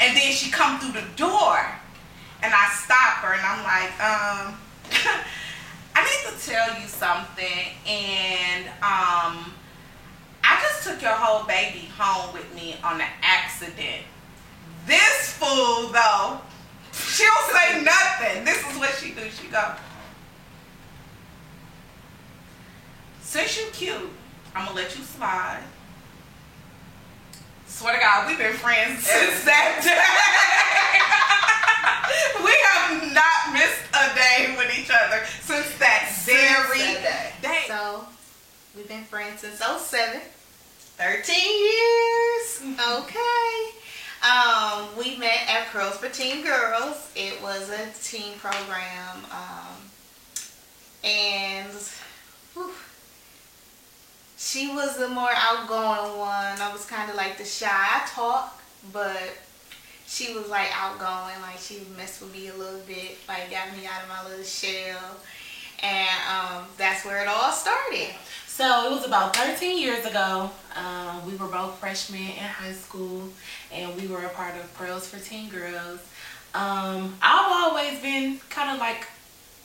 And 0.00 0.16
then 0.16 0.32
she 0.32 0.50
come 0.50 0.78
through 0.80 1.00
the 1.00 1.06
door, 1.16 1.58
and 2.42 2.52
I 2.54 2.68
stop 2.74 3.24
her, 3.24 3.32
and 3.34 3.42
I'm 3.42 3.62
like, 3.64 4.00
um. 4.00 5.20
I 5.96 6.02
need 6.02 6.36
to 6.36 6.46
tell 6.46 6.80
you 6.80 6.88
something, 6.88 7.68
and 7.86 8.66
um, 8.82 9.52
I 10.42 10.60
just 10.60 10.82
took 10.82 11.00
your 11.00 11.12
whole 11.12 11.46
baby 11.46 11.88
home 11.96 12.32
with 12.34 12.52
me 12.54 12.76
on 12.82 13.00
an 13.00 13.06
accident. 13.22 14.02
This 14.86 15.32
fool, 15.38 15.92
though, 15.92 16.40
she'll 16.92 17.28
say 17.52 17.82
nothing. 17.82 18.44
This 18.44 18.58
is 18.68 18.76
what 18.76 18.90
she 19.00 19.12
do. 19.12 19.22
She 19.30 19.46
go, 19.48 19.74
since 23.20 23.56
you 23.56 23.66
cute, 23.72 24.10
I'm 24.54 24.66
gonna 24.66 24.76
let 24.76 24.98
you 24.98 25.04
slide. 25.04 25.62
Swear 27.74 27.94
to 27.94 28.00
God, 28.00 28.28
we've 28.28 28.38
been 28.38 28.52
friends 28.52 29.02
since 29.02 29.42
that 29.44 29.82
day. 29.82 29.98
we 32.44 32.54
have 32.70 33.12
not 33.12 33.52
missed 33.52 33.82
a 33.92 34.14
day 34.14 34.54
with 34.56 34.70
each 34.78 34.90
other 34.94 35.26
since 35.42 35.76
that 35.78 36.08
very 36.24 36.94
that 37.02 37.32
day. 37.42 37.64
So, 37.66 38.06
we've 38.76 38.86
been 38.86 39.02
friends 39.02 39.40
since 39.40 39.58
07. 39.58 40.20
13 40.98 41.34
years. 41.34 42.62
Okay. 42.80 43.74
Um, 44.22 44.96
we 44.96 45.16
met 45.16 45.40
at 45.48 45.66
Pearls 45.72 45.96
for 45.96 46.08
Teen 46.08 46.44
Girls. 46.44 47.10
It 47.16 47.42
was 47.42 47.70
a 47.70 47.90
teen 48.04 48.38
program. 48.38 49.24
Um, 49.32 49.90
and 51.02 51.72
whew, 52.54 52.70
she 54.44 54.68
was 54.68 54.98
the 54.98 55.08
more 55.08 55.30
outgoing 55.34 56.18
one. 56.18 56.60
I 56.60 56.70
was 56.70 56.84
kind 56.84 57.08
of 57.08 57.16
like 57.16 57.38
the 57.38 57.46
shy. 57.46 57.66
I 57.70 58.06
talk, 58.06 58.60
but 58.92 59.32
she 60.06 60.34
was 60.34 60.48
like 60.50 60.68
outgoing. 60.74 61.40
Like 61.40 61.58
she 61.58 61.80
messed 61.96 62.20
with 62.20 62.32
me 62.34 62.48
a 62.48 62.54
little 62.54 62.80
bit. 62.80 63.16
Like 63.26 63.50
got 63.50 63.74
me 63.74 63.86
out 63.86 64.02
of 64.02 64.08
my 64.08 64.22
little 64.28 64.44
shell. 64.44 65.16
And 65.82 66.08
um, 66.30 66.66
that's 66.76 67.06
where 67.06 67.22
it 67.22 67.28
all 67.28 67.52
started. 67.52 68.14
So 68.46 68.86
it 68.86 68.90
was 68.90 69.06
about 69.06 69.34
13 69.34 69.78
years 69.78 70.04
ago. 70.04 70.50
Um, 70.76 71.26
we 71.26 71.36
were 71.36 71.48
both 71.48 71.78
freshmen 71.78 72.20
in 72.20 72.28
high 72.36 72.72
school, 72.72 73.28
and 73.72 74.00
we 74.00 74.06
were 74.06 74.24
a 74.24 74.28
part 74.28 74.54
of 74.56 74.72
Pearls 74.74 75.08
for 75.08 75.18
Teen 75.18 75.48
Girls. 75.48 76.00
Um, 76.54 77.16
I've 77.20 77.50
always 77.50 78.00
been 78.00 78.38
kind 78.50 78.70
of 78.70 78.78
like 78.78 79.08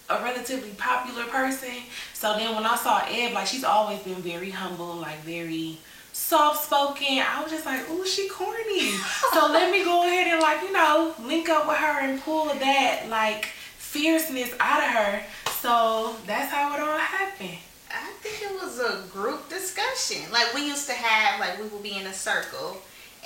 a 0.10 0.24
relatively 0.24 0.72
popular 0.72 1.26
person. 1.26 1.74
So 2.14 2.36
then 2.38 2.56
when 2.56 2.66
I 2.66 2.76
saw 2.76 3.04
Eb, 3.08 3.34
like 3.34 3.48
she's 3.48 3.64
always 3.64 4.00
been 4.00 4.16
very 4.16 4.50
humble, 4.50 4.96
like 4.96 5.20
very 5.20 5.78
soft 6.14 6.66
spoken. 6.66 7.20
I 7.20 7.42
was 7.42 7.52
just 7.52 7.66
like, 7.66 7.90
ooh, 7.90 8.06
she 8.06 8.28
corny. 8.28 8.92
so 9.34 9.48
let 9.52 9.72
me 9.72 9.84
go 9.84 10.04
ahead 10.04 10.28
and 10.28 10.42
like, 10.42 10.62
you 10.62 10.72
know, 10.72 11.14
link 11.24 11.50
up 11.50 11.68
with 11.68 11.78
her 11.78 12.02
and 12.02 12.22
pull 12.22 12.46
that 12.46 13.06
like 13.10 13.46
fierceness 13.78 14.54
out 14.60 14.84
of 14.84 14.90
her. 14.90 15.24
So 15.62 16.16
that's 16.26 16.52
how 16.52 16.74
it 16.76 16.80
all 16.80 16.98
happened. 16.98 17.58
I 17.92 18.12
think 18.22 18.52
it 18.52 18.62
was 18.62 18.80
a 18.80 19.08
group 19.12 19.50
discussion. 19.50 20.32
Like 20.32 20.54
we 20.54 20.68
used 20.68 20.88
to 20.88 20.94
have, 20.94 21.40
like 21.40 21.58
we 21.58 21.68
would 21.68 21.84
be 21.84 21.98
in 21.98 22.08
a 22.08 22.14
circle, 22.14 22.78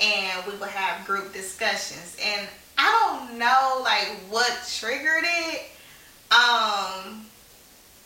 and 0.01 0.45
we 0.47 0.55
would 0.57 0.69
have 0.69 1.05
group 1.05 1.33
discussions. 1.33 2.17
And 2.23 2.47
I 2.77 3.17
don't 3.27 3.37
know 3.37 3.81
like 3.83 4.07
what 4.29 4.51
triggered 4.79 5.23
it. 5.23 5.63
Um, 6.33 7.25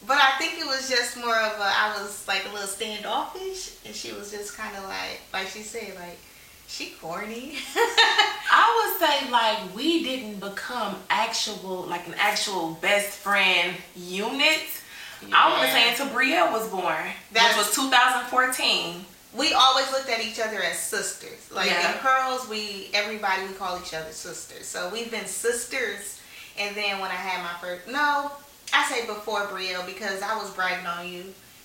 but 0.05 0.17
I 0.17 0.35
think 0.37 0.59
it 0.59 0.65
was 0.65 0.89
just 0.89 1.15
more 1.17 1.35
of 1.35 1.53
a 1.53 1.63
I 1.63 1.95
was 2.01 2.27
like 2.27 2.43
a 2.49 2.53
little 2.53 2.67
standoffish, 2.67 3.75
and 3.85 3.95
she 3.95 4.11
was 4.13 4.31
just 4.31 4.57
kind 4.57 4.75
of 4.75 4.83
like 4.83 5.21
like 5.33 5.47
she 5.47 5.61
said 5.61 5.95
like 5.95 6.17
she 6.67 6.89
corny. 7.01 7.55
I 7.75 8.97
would 8.99 9.07
say 9.07 9.31
like 9.31 9.75
we 9.75 10.03
didn't 10.03 10.39
become 10.39 10.95
actual 11.09 11.83
like 11.83 12.05
an 12.07 12.15
actual 12.17 12.73
best 12.81 13.17
friend 13.17 13.75
unit. 13.95 14.61
I 15.33 15.49
want 15.51 15.63
to 15.65 15.71
say 15.71 15.89
until 15.89 16.07
Brielle 16.07 16.51
was 16.51 16.67
born, 16.69 17.05
which 17.31 17.55
was 17.57 17.73
2014. 17.73 19.03
we 19.33 19.51
always 19.53 19.91
looked 19.91 20.09
at 20.09 20.23
each 20.23 20.39
other 20.39 20.61
as 20.61 20.77
sisters. 20.77 21.49
Like 21.51 21.69
Yeah. 21.71 21.93
in 21.93 21.97
Pearls, 21.99 22.47
we 22.47 22.89
everybody 22.93 23.47
we 23.47 23.53
call 23.53 23.79
each 23.79 23.93
other 23.95 24.11
sisters. 24.11 24.67
So 24.67 24.89
we've 24.89 25.09
been 25.09 25.25
sisters. 25.25 26.16
And 26.59 26.75
then 26.75 26.99
when 26.99 27.11
I 27.11 27.15
had 27.15 27.43
my 27.43 27.53
first, 27.59 27.87
no, 27.87 28.31
I 28.73 28.83
say 28.89 29.05
before 29.05 29.41
Brielle 29.47 29.85
because 29.85 30.21
I 30.21 30.35
was 30.37 30.51
bragging 30.53 30.85
on 30.87 31.07
you 31.07 31.23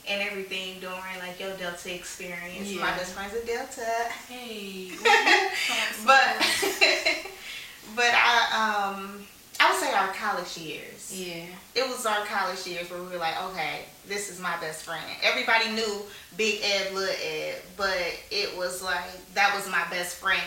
and 0.09 0.21
everything 0.23 0.81
during 0.81 0.99
like 1.21 1.39
your 1.41 1.57
Delta 1.57 1.95
experience. 1.95 2.73
My 2.75 2.91
best 2.97 3.13
friend's 3.15 3.35
a 3.35 3.45
Delta. 3.47 3.87
Hey, 4.29 4.91
but 6.07 6.37
but 7.97 8.11
I 8.13 8.93
um 8.95 9.25
I 9.61 9.71
would 9.71 9.81
say 9.81 9.93
our 9.93 10.09
college 10.13 10.59
years. 10.59 11.13
yeah, 11.15 11.45
It 11.77 11.87
was 11.89 12.05
our 12.05 12.25
college 12.27 12.67
years 12.67 12.91
where 12.91 13.01
we 13.01 13.09
were 13.11 13.17
like, 13.19 13.41
okay, 13.51 13.81
this 14.09 14.29
is 14.29 14.41
my 14.41 14.57
best 14.61 14.83
friend. 14.85 15.05
Everybody 15.23 15.71
knew 15.71 16.03
Big 16.37 16.61
Ed, 16.65 16.93
Little 16.95 17.15
Ed, 17.25 17.63
but 17.77 17.97
it 18.33 18.57
was 18.57 18.83
like 18.83 19.05
that 19.35 19.55
was 19.55 19.71
my 19.71 19.85
best 19.91 20.17
friend 20.17 20.41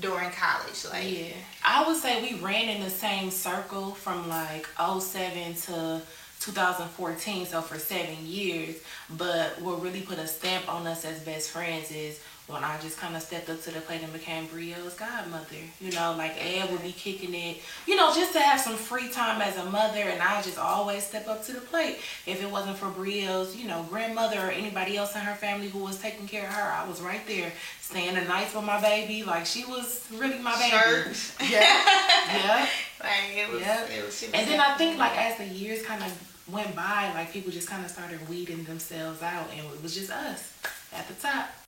during 0.00 0.30
college. 0.30 0.84
Like, 0.90 1.10
yeah. 1.10 1.34
I 1.64 1.86
would 1.86 1.96
say 1.96 2.22
we 2.22 2.38
ran 2.38 2.68
in 2.68 2.82
the 2.82 2.90
same 2.90 3.30
circle 3.30 3.92
from 3.92 4.28
like 4.28 4.66
07 4.78 5.54
to 5.54 6.02
2014, 6.40 7.46
so 7.46 7.60
for 7.60 7.78
seven 7.78 8.16
years. 8.26 8.76
But 9.10 9.60
what 9.60 9.82
really 9.82 10.00
put 10.02 10.18
a 10.18 10.26
stamp 10.26 10.72
on 10.72 10.86
us 10.86 11.04
as 11.04 11.20
best 11.20 11.50
friends 11.50 11.90
is 11.92 12.20
when 12.48 12.64
I 12.64 12.78
just 12.80 12.98
kind 12.98 13.14
of 13.16 13.22
stepped 13.22 13.48
up 13.48 13.62
to 13.62 13.70
the 13.70 13.80
plate 13.80 14.02
and 14.02 14.12
became 14.12 14.46
Brielle's 14.48 14.94
godmother. 14.94 15.56
You 15.80 15.92
know, 15.92 16.14
like 16.18 16.34
Ed 16.38 16.70
would 16.70 16.82
be 16.82 16.92
kicking 16.92 17.34
it, 17.34 17.58
you 17.86 17.96
know, 17.96 18.12
just 18.14 18.32
to 18.32 18.40
have 18.40 18.60
some 18.60 18.74
free 18.76 19.08
time 19.08 19.40
as 19.40 19.56
a 19.56 19.64
mother, 19.64 20.00
and 20.00 20.20
I 20.20 20.42
just 20.42 20.58
always 20.58 21.04
step 21.06 21.28
up 21.28 21.44
to 21.46 21.52
the 21.52 21.60
plate. 21.60 21.98
If 22.26 22.42
it 22.42 22.50
wasn't 22.50 22.76
for 22.76 22.86
Brielle's, 22.86 23.56
you 23.56 23.68
know, 23.68 23.86
grandmother 23.88 24.38
or 24.40 24.50
anybody 24.50 24.96
else 24.96 25.14
in 25.14 25.20
her 25.22 25.34
family 25.34 25.68
who 25.68 25.78
was 25.78 25.98
taking 26.00 26.26
care 26.26 26.46
of 26.46 26.52
her, 26.54 26.72
I 26.72 26.86
was 26.88 27.00
right 27.00 27.24
there, 27.26 27.52
staying 27.80 28.14
the 28.14 28.22
night 28.22 28.48
for 28.48 28.60
my 28.60 28.80
baby. 28.80 29.22
Like 29.22 29.46
she 29.46 29.64
was 29.64 30.06
really 30.12 30.38
my 30.40 30.56
baby. 30.58 30.70
Church. 30.76 31.30
Yeah, 31.42 31.60
yeah. 31.60 32.66
like 33.00 33.36
it 33.36 33.52
was, 33.52 33.60
Yeah. 33.60 33.84
it 33.84 34.04
was 34.04 34.22
And 34.22 34.48
then 34.48 34.60
I 34.60 34.74
think 34.76 34.98
like 34.98 35.16
as 35.16 35.38
the 35.38 35.46
years 35.46 35.82
kind 35.82 36.02
of 36.02 36.12
went 36.52 36.74
by, 36.74 37.12
like 37.14 37.32
people 37.32 37.52
just 37.52 37.68
kind 37.68 37.84
of 37.84 37.90
started 37.90 38.28
weeding 38.28 38.64
themselves 38.64 39.22
out, 39.22 39.48
and 39.50 39.60
it 39.60 39.82
was 39.82 39.94
just 39.94 40.10
us 40.10 40.52
at 40.92 41.06
the 41.08 41.14
top. 41.14 41.61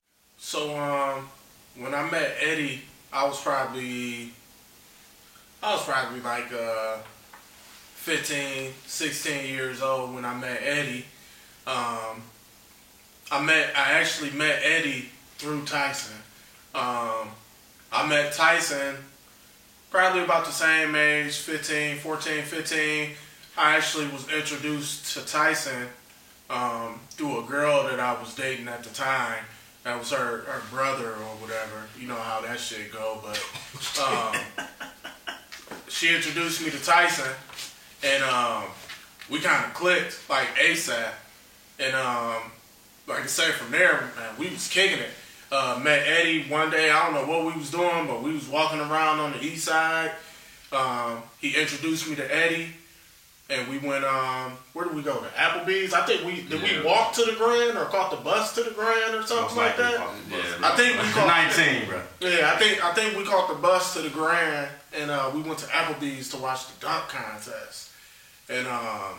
So 0.47 0.77
um, 0.77 1.27
when 1.79 1.95
I 1.95 2.09
met 2.11 2.37
Eddie, 2.39 2.83
I 3.11 3.27
was 3.27 3.41
probably, 3.41 4.31
I 5.63 5.73
was 5.73 5.83
probably 5.85 6.21
like 6.21 6.53
uh, 6.53 6.99
15, 7.95 8.73
16 8.87 9.47
years 9.47 9.81
old 9.81 10.15
when 10.15 10.27
I 10.27 10.35
met 10.35 10.61
Eddie. 10.63 11.07
Um, 11.67 12.23
I 13.33 13.43
met, 13.43 13.71
I 13.75 13.93
actually 13.93 14.33
met 14.33 14.61
Eddie 14.63 15.09
through 15.39 15.65
Tyson. 15.65 16.19
Um, 16.75 17.31
I 17.91 18.07
met 18.07 18.35
Tyson 18.35 18.97
probably 19.91 20.25
about 20.25 20.45
the 20.45 20.53
same 20.53 20.95
age, 20.95 21.39
15, 21.39 21.97
14, 21.97 22.43
15. 22.43 23.11
I 23.57 23.77
actually 23.77 24.09
was 24.09 24.31
introduced 24.31 25.15
to 25.15 25.25
Tyson 25.25 25.89
um, 26.51 27.01
through 27.13 27.43
a 27.43 27.49
girl 27.49 27.85
that 27.85 27.99
I 27.99 28.13
was 28.21 28.35
dating 28.35 28.69
at 28.69 28.85
the 28.85 28.91
time. 28.91 29.43
That 29.85 29.99
was 29.99 30.11
her, 30.13 30.39
her 30.39 30.63
brother 30.71 31.11
or 31.11 31.37
whatever. 31.41 31.87
You 32.01 32.09
know 32.09 32.17
how 32.17 32.41
that 32.41 32.59
shit 32.59 32.91
go, 32.91 33.21
but 33.23 33.39
um, 34.03 34.67
she 35.89 36.15
introduced 36.15 36.63
me 36.63 36.71
to 36.71 36.83
Tyson, 36.83 37.31
and 38.03 38.25
um, 38.25 38.65
we 39.31 39.41
kind 39.41 39.65
of 39.65 39.75
clicked 39.75 40.29
like 40.31 40.49
ASAP. 40.57 41.11
And 41.79 41.95
um, 41.95 42.51
like 43.07 43.25
I 43.25 43.27
said, 43.27 43.53
from 43.55 43.73
there, 43.73 44.11
man, 44.17 44.35
we 44.39 44.49
was 44.49 44.69
kicking 44.69 45.01
it. 45.01 45.11
Uh, 45.53 45.79
met 45.83 46.03
Eddie 46.07 46.45
one 46.45 46.71
day. 46.71 46.91
I 46.91 47.05
don't 47.05 47.15
know 47.15 47.31
what 47.31 47.45
we 47.47 47.59
was 47.59 47.71
doing, 47.71 48.07
but 48.07 48.23
we 48.23 48.33
was 48.33 48.49
walking 48.49 48.81
around 48.81 49.21
on 49.21 49.33
the 49.33 49.43
east 49.43 49.67
side. 49.67 50.13
Um, 50.73 51.23
he 51.41 51.55
introduced 51.55 52.09
me 52.09 52.17
to 52.17 52.35
Eddie, 52.35 52.69
and 53.51 53.69
we 53.69 53.79
went. 53.79 54.05
Um, 54.05 54.53
where 54.73 54.87
did 54.87 54.95
we 54.95 55.03
go? 55.03 55.15
To 55.21 55.27
Applebee's. 55.29 55.93
I 55.93 56.05
think 56.07 56.25
we 56.25 56.43
did. 56.43 56.61
Yeah. 56.63 56.81
We 56.81 56.87
walk 56.87 57.13
to 57.15 57.25
the 57.25 57.33
Grand 57.37 57.77
or 57.79 57.85
caught 57.87 58.11
the 58.11 58.17
bus 58.19 58.55
to 58.55 58.63
the 58.63 58.71
Grand 58.71 59.15
or 59.15 59.23
something 59.27 59.57
like 59.57 59.77
that. 59.77 60.01
Yeah, 60.31 60.39
I 60.63 60.77
think 60.77 61.01
we 61.01 61.09
caught 61.11 61.27
19, 61.57 61.89
bro. 61.89 62.01
Yeah, 62.21 62.53
I 62.55 62.59
think 62.59 62.85
I 62.85 62.93
think 62.95 63.17
we 63.17 63.25
caught 63.25 63.49
the 63.49 63.55
bus 63.61 63.95
to 63.95 64.03
the 64.03 64.11
Grand, 64.11 64.69
and 64.97 65.11
uh, 65.11 65.31
we 65.35 65.41
went 65.43 65.59
to 65.61 65.67
Applebee's 65.67 66.31
to 66.31 66.39
watch 66.39 66.67
the 66.69 66.87
dunk 66.87 67.09
contest. 67.09 67.91
And 68.49 68.67
um, 68.67 69.15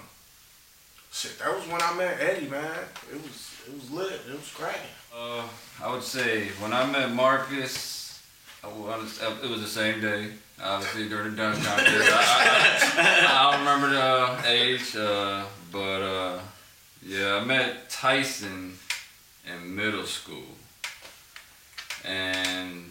shit, 1.12 1.38
that 1.39 1.55
was 1.55 1.65
when 1.67 1.82
I 1.82 1.96
met 1.96 2.17
Eddie, 2.20 2.48
man. 2.48 2.65
It 3.12 3.22
was 3.22 3.51
it 3.67 3.74
was 3.74 3.91
lit. 3.91 4.22
It 4.27 4.34
was 4.36 4.51
cracking. 4.53 4.82
Uh, 5.17 5.44
I 5.84 5.91
would 5.91 6.03
say 6.03 6.50
when 6.60 6.74
I 6.74 6.86
met 6.91 7.12
Marcus, 7.13 8.01
I 8.03 8.04
was, 8.74 9.22
it 9.43 9.50
was 9.50 9.62
the 9.62 9.67
same 9.67 10.01
day. 10.01 10.27
Obviously 10.63 11.10
during 11.10 11.31
the 11.31 11.38
dunk 11.38 11.55
contest. 11.55 11.88
I, 11.88 12.95
I, 12.98 13.27
I 13.27 13.51
don't 13.51 13.60
remember 13.60 13.89
the 13.89 14.50
age, 14.50 14.95
uh, 14.95 15.43
but 15.72 16.01
uh, 16.01 16.39
yeah, 17.05 17.36
I 17.36 17.43
met 17.43 17.89
Tyson 17.89 18.77
in 19.45 19.75
middle 19.75 20.05
school, 20.05 20.55
and 22.05 22.86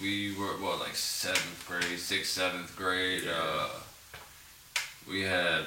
we 0.00 0.34
were 0.36 0.58
what 0.60 0.80
like 0.80 0.96
seventh 0.96 1.64
grade, 1.68 1.98
sixth, 1.98 2.32
seventh 2.32 2.76
grade. 2.76 3.22
Uh, 3.28 3.68
we 5.08 5.22
had 5.22 5.62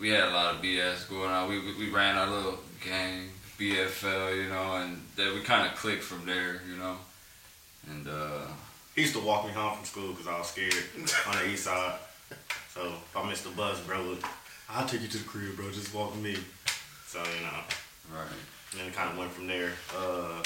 we 0.00 0.08
had 0.08 0.24
a 0.24 0.30
lot 0.30 0.56
of 0.56 0.62
BS 0.62 1.08
going 1.08 1.30
on. 1.30 1.48
We 1.48 1.60
we, 1.60 1.86
we 1.86 1.90
ran 1.90 2.18
our 2.18 2.28
little 2.28 2.58
gang, 2.84 3.28
BFL, 3.58 4.36
you 4.36 4.48
know, 4.48 4.76
and 4.76 5.00
then 5.14 5.34
we 5.34 5.42
kind 5.42 5.66
of 5.66 5.76
clicked 5.76 6.02
from 6.02 6.26
there, 6.26 6.60
you 6.68 6.76
know. 6.76 6.96
And 7.88 8.06
uh, 8.08 8.46
He 8.94 9.02
used 9.02 9.14
to 9.14 9.20
walk 9.20 9.46
me 9.46 9.52
home 9.52 9.76
from 9.76 9.84
school 9.84 10.12
because 10.12 10.26
I 10.26 10.38
was 10.38 10.48
scared 10.48 10.74
on 11.26 11.36
the 11.38 11.50
east 11.50 11.64
side. 11.64 11.98
So 12.74 12.86
if 12.86 13.16
I 13.16 13.28
missed 13.28 13.44
the 13.44 13.50
bus, 13.50 13.80
bro, 13.80 14.06
would, 14.08 14.18
I'll 14.68 14.86
take 14.86 15.02
you 15.02 15.08
to 15.08 15.18
the 15.18 15.24
crib, 15.24 15.56
bro. 15.56 15.70
Just 15.70 15.94
walk 15.94 16.12
with 16.12 16.22
me. 16.22 16.36
So, 17.06 17.18
you 17.18 17.42
know. 17.46 17.60
Right. 18.14 18.26
And 18.72 18.80
then 18.80 18.86
it 18.88 18.94
kind 18.94 19.10
of 19.10 19.18
went 19.18 19.32
from 19.32 19.46
there. 19.48 19.72
Uh, 19.96 20.42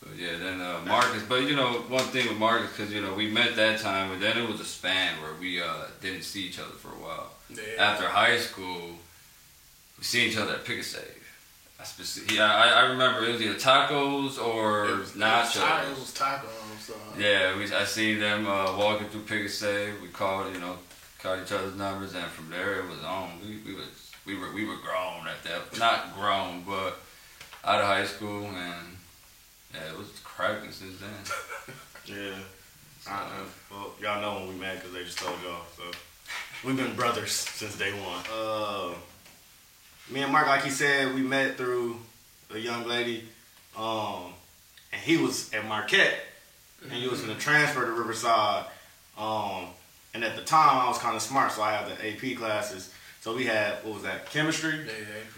But 0.00 0.16
yeah, 0.18 0.36
then 0.38 0.60
uh, 0.60 0.80
Marcus. 0.86 1.22
But 1.28 1.42
you 1.48 1.56
know, 1.56 1.84
one 1.88 2.04
thing 2.12 2.28
with 2.28 2.38
Marcus, 2.38 2.70
because 2.76 2.92
you 2.92 3.00
know 3.00 3.14
we 3.14 3.26
met 3.30 3.56
that 3.56 3.80
time, 3.80 4.12
and 4.12 4.22
then 4.22 4.36
it 4.36 4.46
was 4.48 4.60
a 4.60 4.64
span 4.64 5.20
where 5.22 5.32
we 5.40 5.60
uh, 5.62 5.86
didn't 6.02 6.22
see 6.24 6.42
each 6.46 6.58
other 6.58 6.76
for 6.82 6.88
a 6.88 7.00
while. 7.00 7.30
Yeah. 7.48 7.62
After 7.78 8.06
high 8.06 8.36
school, 8.38 8.98
we 9.98 10.04
see 10.04 10.28
each 10.28 10.36
other 10.36 10.52
at 10.54 10.64
Pick 10.64 10.84
a 11.98 12.04
Save. 12.04 12.30
I, 12.30 12.34
yeah, 12.34 12.54
I, 12.54 12.68
I 12.68 12.80
remember 12.90 13.24
it 13.24 13.32
was 13.32 13.42
either 13.42 13.54
tacos 13.54 14.42
or 14.42 14.88
It 14.88 14.98
was, 14.98 15.12
nachos. 15.12 15.56
It 15.56 15.90
was, 15.90 15.98
it 15.98 16.00
was 16.00 16.14
tacos. 16.14 16.80
So. 16.80 16.94
Yeah, 17.18 17.56
we 17.56 17.72
I 17.72 17.84
seen 17.84 18.20
them 18.20 18.46
uh, 18.46 18.76
walking 18.76 19.08
through 19.08 19.22
Pick 19.22 19.48
Save. 19.48 20.02
We 20.02 20.08
called, 20.08 20.52
you 20.52 20.60
know, 20.60 20.76
called 21.18 21.40
each 21.42 21.52
other's 21.52 21.76
numbers, 21.76 22.14
and 22.14 22.24
from 22.26 22.50
there 22.50 22.80
it 22.80 22.88
was 22.88 23.02
on. 23.02 23.30
We 23.42 23.60
we 23.64 23.74
was 23.74 24.12
we 24.26 24.36
were 24.36 24.52
we 24.52 24.66
were 24.66 24.76
grown 24.76 25.26
at 25.26 25.42
that, 25.44 25.78
not 25.78 26.14
grown, 26.14 26.62
but 26.66 26.98
out 27.64 27.80
of 27.80 27.86
high 27.86 28.04
school, 28.04 28.44
and 28.44 28.96
yeah, 29.72 29.92
it 29.92 29.98
was 29.98 30.08
cracking 30.22 30.72
since 30.72 31.00
then. 31.00 31.74
yeah. 32.06 32.34
I, 33.06 33.12
I, 33.12 33.28
well, 33.70 33.94
y'all 34.00 34.20
know 34.20 34.40
when 34.40 34.54
we 34.54 34.60
met 34.60 34.76
because 34.76 34.92
they 34.92 35.04
just 35.04 35.18
told 35.18 35.36
y'all. 35.42 35.62
So 35.76 35.82
we've 36.64 36.76
been 36.76 36.94
brothers 36.94 37.32
since 37.32 37.76
day 37.76 37.92
one. 37.92 38.22
Uh, 38.32 38.94
me 40.10 40.22
and 40.22 40.32
Mark, 40.32 40.46
like 40.46 40.62
he 40.62 40.70
said, 40.70 41.14
we 41.14 41.22
met 41.22 41.56
through 41.56 41.96
a 42.52 42.58
young 42.58 42.86
lady, 42.86 43.24
um, 43.76 44.32
and 44.92 45.00
he 45.02 45.16
was 45.16 45.52
at 45.54 45.66
Marquette, 45.66 46.14
and 46.82 46.92
he 46.92 47.08
was 47.08 47.20
going 47.20 47.34
to 47.34 47.40
transfer 47.40 47.84
to 47.84 47.92
Riverside. 47.92 48.66
Um, 49.18 49.66
and 50.12 50.22
at 50.24 50.36
the 50.36 50.42
time, 50.42 50.78
I 50.78 50.88
was 50.88 50.98
kind 50.98 51.16
of 51.16 51.22
smart, 51.22 51.52
so 51.52 51.62
I 51.62 51.72
had 51.72 51.88
the 51.88 52.32
AP 52.32 52.36
classes. 52.36 52.92
So 53.20 53.34
we 53.34 53.46
had 53.46 53.82
what 53.84 53.94
was 53.94 54.02
that? 54.02 54.26
Chemistry. 54.26 54.74
Yeah, 54.86 54.92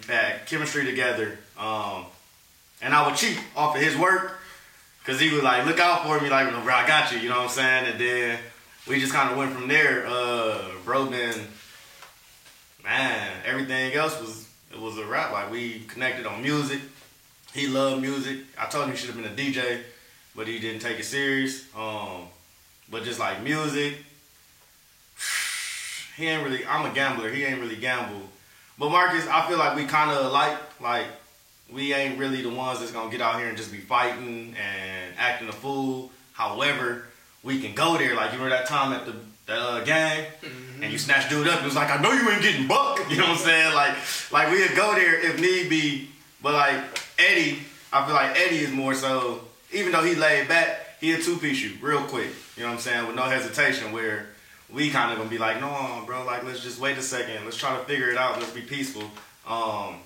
yeah. 0.08 0.14
Had 0.14 0.46
chemistry 0.46 0.84
together. 0.84 1.38
Um, 1.56 2.06
and 2.82 2.92
I 2.92 3.06
would 3.06 3.16
cheat 3.16 3.38
off 3.54 3.76
of 3.76 3.80
his 3.80 3.96
work 3.96 4.40
because 4.98 5.20
he 5.20 5.32
would 5.32 5.44
like 5.44 5.64
look 5.66 5.78
out 5.78 6.04
for 6.04 6.20
me, 6.20 6.28
like, 6.28 6.50
bro, 6.50 6.74
I 6.74 6.86
got 6.86 7.12
you. 7.12 7.18
You 7.18 7.28
know 7.28 7.36
what 7.36 7.44
I'm 7.44 7.50
saying? 7.50 7.92
And 7.92 8.00
then 8.00 8.38
we 8.88 8.98
just 8.98 9.12
kind 9.12 9.30
of 9.30 9.36
went 9.36 9.52
from 9.52 9.68
there. 9.68 10.04
Uh, 10.06 10.62
bro, 10.84 11.06
been 11.06 11.46
man, 12.82 13.42
everything 13.44 13.94
else 13.94 14.20
was 14.20 14.45
it 14.76 14.82
was 14.82 14.98
a 14.98 15.06
rap. 15.06 15.32
Like 15.32 15.50
we 15.50 15.80
connected 15.88 16.26
on 16.26 16.42
music. 16.42 16.80
he 17.54 17.66
loved 17.66 18.02
music. 18.02 18.40
I 18.58 18.66
told 18.66 18.84
him 18.84 18.90
he 18.90 18.96
should 18.96 19.10
have 19.10 19.16
been 19.16 19.32
a 19.32 19.34
DJ, 19.34 19.80
but 20.34 20.46
he 20.46 20.58
didn't 20.58 20.80
take 20.80 20.98
it 21.00 21.04
serious. 21.04 21.64
Um, 21.74 22.28
but 22.90 23.02
just 23.02 23.18
like 23.18 23.42
music, 23.42 23.96
he 26.16 26.26
ain't 26.26 26.44
really. 26.44 26.64
I'm 26.66 26.90
a 26.90 26.94
gambler. 26.94 27.30
He 27.30 27.44
ain't 27.44 27.60
really 27.60 27.76
gamble. 27.76 28.20
But 28.78 28.90
Marcus, 28.90 29.26
I 29.26 29.48
feel 29.48 29.58
like 29.58 29.76
we 29.76 29.86
kind 29.86 30.10
of 30.10 30.32
like 30.32 30.58
like 30.80 31.06
we 31.72 31.94
ain't 31.94 32.18
really 32.18 32.42
the 32.42 32.50
ones 32.50 32.80
that's 32.80 32.92
gonna 32.92 33.10
get 33.10 33.22
out 33.22 33.38
here 33.38 33.48
and 33.48 33.56
just 33.56 33.72
be 33.72 33.78
fighting 33.78 34.54
and 34.56 35.14
acting 35.16 35.48
a 35.48 35.52
fool. 35.52 36.12
However, 36.32 37.06
we 37.42 37.60
can 37.60 37.74
go 37.74 37.96
there. 37.96 38.14
Like 38.14 38.32
you 38.32 38.38
remember 38.38 38.50
that 38.50 38.66
time 38.66 38.92
at 38.92 39.06
the 39.06 39.14
the 39.46 39.54
uh, 39.54 39.84
game, 39.84 40.26
and 40.82 40.92
you 40.92 40.98
snatch 40.98 41.30
dude 41.30 41.48
up. 41.48 41.60
It 41.60 41.64
was 41.64 41.76
like 41.76 41.90
I 41.90 42.02
know 42.02 42.12
you 42.12 42.28
ain't 42.30 42.42
getting 42.42 42.66
buck. 42.66 43.00
You 43.10 43.18
know 43.18 43.28
what 43.28 43.38
I'm 43.38 43.44
saying? 43.44 43.74
Like 43.74 43.96
like 44.32 44.50
we'd 44.50 44.76
go 44.76 44.94
there 44.94 45.24
if 45.24 45.40
need 45.40 45.70
be. 45.70 46.10
But 46.42 46.54
like 46.54 46.84
Eddie, 47.18 47.60
I 47.92 48.04
feel 48.04 48.14
like 48.14 48.36
Eddie 48.36 48.58
is 48.58 48.72
more 48.72 48.94
so. 48.94 49.42
Even 49.72 49.92
though 49.92 50.02
he 50.02 50.14
laid 50.14 50.48
back, 50.48 50.98
he 51.00 51.12
a 51.12 51.18
two 51.18 51.36
piece 51.36 51.62
you 51.62 51.72
real 51.80 52.02
quick. 52.02 52.30
You 52.56 52.62
know 52.62 52.70
what 52.70 52.74
I'm 52.74 52.80
saying? 52.80 53.06
With 53.06 53.16
no 53.16 53.22
hesitation. 53.22 53.92
Where 53.92 54.26
we 54.72 54.90
kind 54.90 55.12
of 55.12 55.18
gonna 55.18 55.30
be 55.30 55.38
like, 55.38 55.60
no, 55.60 56.02
bro. 56.04 56.24
Like 56.24 56.42
let's 56.42 56.62
just 56.62 56.80
wait 56.80 56.98
a 56.98 57.02
second. 57.02 57.44
Let's 57.44 57.56
try 57.56 57.76
to 57.76 57.84
figure 57.84 58.10
it 58.10 58.18
out. 58.18 58.38
Let's 58.40 58.52
be 58.52 58.62
peaceful. 58.62 59.04
Um, 59.46 60.00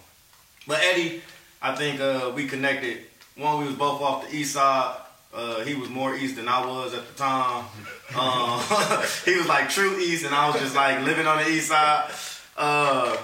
but 0.67 0.81
Eddie, 0.83 1.23
I 1.63 1.75
think 1.75 2.01
uh, 2.01 2.33
we 2.35 2.47
connected. 2.47 2.99
One, 3.37 3.61
we 3.61 3.65
was 3.65 3.77
both 3.77 4.03
off 4.03 4.29
the 4.29 4.37
east 4.37 4.53
side. 4.53 4.97
Uh, 5.33 5.61
he 5.61 5.75
was 5.75 5.89
more 5.89 6.17
east 6.17 6.37
than 6.37 6.49
I 6.49 6.67
was 6.67 6.93
at 6.93 7.07
the 7.07 7.15
time. 7.15 7.65
Um, 8.19 8.61
he 9.25 9.37
was 9.37 9.47
like 9.47 9.69
true 9.69 9.97
east, 9.99 10.25
and 10.25 10.35
I 10.35 10.51
was 10.51 10.61
just 10.61 10.75
like 10.75 11.05
living 11.05 11.27
on 11.27 11.39
the 11.39 11.49
east 11.49 11.69
side. 11.69 12.11
Uh, 12.57 13.17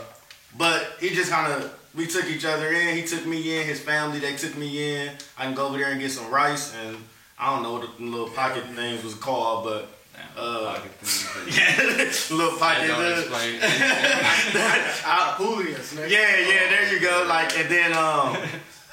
but 0.57 0.95
he 1.01 1.11
just 1.11 1.31
kind 1.31 1.53
of 1.53 1.77
we 1.97 2.07
took 2.07 2.27
each 2.27 2.45
other 2.45 2.73
in. 2.73 2.97
He 2.97 3.03
took 3.03 3.27
me 3.27 3.59
in. 3.59 3.67
His 3.67 3.81
family 3.81 4.21
they 4.21 4.37
took 4.37 4.57
me 4.57 4.95
in. 4.95 5.11
I 5.37 5.45
can 5.45 5.55
go 5.55 5.69
over 5.69 5.79
there 5.79 5.91
and 5.91 6.01
get 6.01 6.13
some 6.13 6.31
rice, 6.31 6.75
and 6.75 6.97
I 7.39 7.53
don't 7.53 7.63
know 7.63 7.73
what 7.73 7.99
the 7.99 8.05
little 8.05 8.29
pocket 8.29 8.65
things 8.75 9.03
was 9.03 9.15
called, 9.15 9.65
but. 9.65 9.89
Uh, 10.35 10.81
yeah, 11.51 12.11
little 12.31 12.59
pocket. 12.59 12.91
Out 15.05 15.35
hooligans, 15.37 15.93
nigga. 15.93 16.11
Yeah, 16.11 16.39
yeah, 16.39 16.71
there 16.71 16.93
you 16.93 17.01
go. 17.01 17.27
Like, 17.29 17.59
and 17.59 17.71
then, 17.71 17.93
um, 17.93 18.37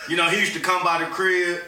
you 0.10 0.18
know, 0.18 0.30
he 0.30 0.40
used 0.40 0.54
to 0.54 0.60
come 0.60 0.84
by 0.84 1.00
the 1.00 1.06
crib, 1.06 1.62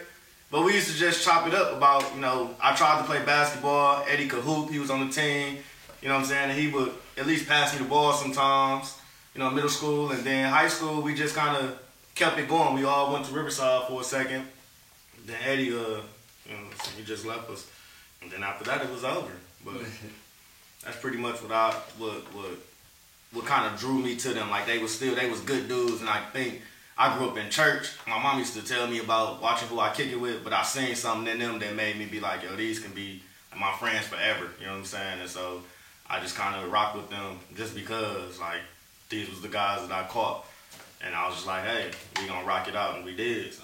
but 0.50 0.64
we 0.64 0.74
used 0.74 0.90
to 0.90 0.96
just 0.96 1.24
chop 1.24 1.46
it 1.46 1.54
up 1.54 1.76
about, 1.76 2.14
you 2.14 2.20
know, 2.20 2.54
I 2.60 2.74
tried 2.74 2.98
to 3.00 3.04
play 3.04 3.24
basketball. 3.24 4.04
Eddie 4.08 4.28
could 4.28 4.42
hoop. 4.42 4.70
He 4.70 4.78
was 4.78 4.90
on 4.90 5.06
the 5.06 5.12
team. 5.12 5.58
You 6.00 6.08
know 6.08 6.14
what 6.14 6.20
I'm 6.20 6.26
saying? 6.26 6.50
And 6.50 6.58
he 6.58 6.68
would 6.68 6.92
at 7.16 7.26
least 7.26 7.48
pass 7.48 7.72
me 7.72 7.82
the 7.82 7.88
ball 7.88 8.12
sometimes. 8.12 8.96
You 9.34 9.40
know, 9.40 9.50
middle 9.50 9.70
school 9.70 10.12
and 10.12 10.24
then 10.24 10.50
high 10.50 10.68
school, 10.68 11.02
we 11.02 11.14
just 11.14 11.34
kind 11.34 11.56
of 11.56 11.78
kept 12.14 12.38
it 12.38 12.48
going. 12.48 12.74
We 12.74 12.84
all 12.84 13.12
went 13.12 13.26
to 13.26 13.34
Riverside 13.34 13.88
for 13.88 14.00
a 14.00 14.04
second. 14.04 14.46
Then 15.26 15.36
Eddie, 15.44 15.72
uh, 15.72 16.00
you 16.46 16.52
know, 16.52 16.68
he 16.96 17.02
just 17.02 17.26
left 17.26 17.50
us. 17.50 17.68
And 18.22 18.30
then 18.30 18.42
after 18.42 18.64
that, 18.64 18.82
it 18.82 18.90
was 18.90 19.04
over. 19.04 19.32
But 19.64 19.74
that's 20.84 20.96
pretty 20.98 21.18
much 21.18 21.42
what 21.42 21.52
I 21.52 21.72
what 21.98 22.34
what 22.34 22.50
what 23.32 23.44
kind 23.44 23.72
of 23.72 23.78
drew 23.78 23.98
me 23.98 24.16
to 24.16 24.28
them. 24.32 24.48
Like 24.50 24.66
they 24.66 24.78
was 24.78 24.94
still 24.94 25.14
they 25.14 25.28
was 25.28 25.40
good 25.40 25.68
dudes, 25.68 26.00
and 26.00 26.08
I 26.08 26.20
think 26.32 26.62
I 26.98 27.16
grew 27.16 27.28
up 27.28 27.36
in 27.36 27.50
church. 27.50 27.90
My 28.06 28.20
mom 28.22 28.38
used 28.38 28.54
to 28.54 28.64
tell 28.64 28.86
me 28.86 29.00
about 29.00 29.42
watching 29.42 29.68
who 29.68 29.78
I 29.78 29.92
kick 29.92 30.10
it 30.10 30.20
with, 30.20 30.42
but 30.42 30.54
I 30.54 30.62
seen 30.62 30.94
something 30.94 31.30
in 31.30 31.38
them 31.38 31.58
that 31.58 31.74
made 31.74 31.98
me 31.98 32.06
be 32.06 32.20
like, 32.20 32.42
yo, 32.42 32.56
these 32.56 32.78
can 32.78 32.92
be 32.92 33.22
my 33.54 33.72
friends 33.72 34.06
forever. 34.06 34.48
You 34.58 34.66
know 34.66 34.72
what 34.72 34.78
I'm 34.78 34.84
saying? 34.86 35.20
And 35.20 35.28
so 35.28 35.62
I 36.08 36.20
just 36.20 36.36
kind 36.36 36.56
of 36.56 36.72
rocked 36.72 36.96
with 36.96 37.10
them 37.10 37.38
just 37.54 37.74
because 37.74 38.40
like 38.40 38.60
these 39.10 39.28
was 39.28 39.42
the 39.42 39.48
guys 39.48 39.86
that 39.86 39.92
I 39.92 40.06
caught, 40.08 40.46
and 41.04 41.14
I 41.14 41.26
was 41.26 41.34
just 41.34 41.46
like, 41.46 41.64
hey, 41.64 41.90
we 42.18 42.28
gonna 42.28 42.46
rock 42.46 42.66
it 42.66 42.74
out, 42.74 42.96
and 42.96 43.04
we 43.04 43.14
did. 43.14 43.52
So. 43.52 43.62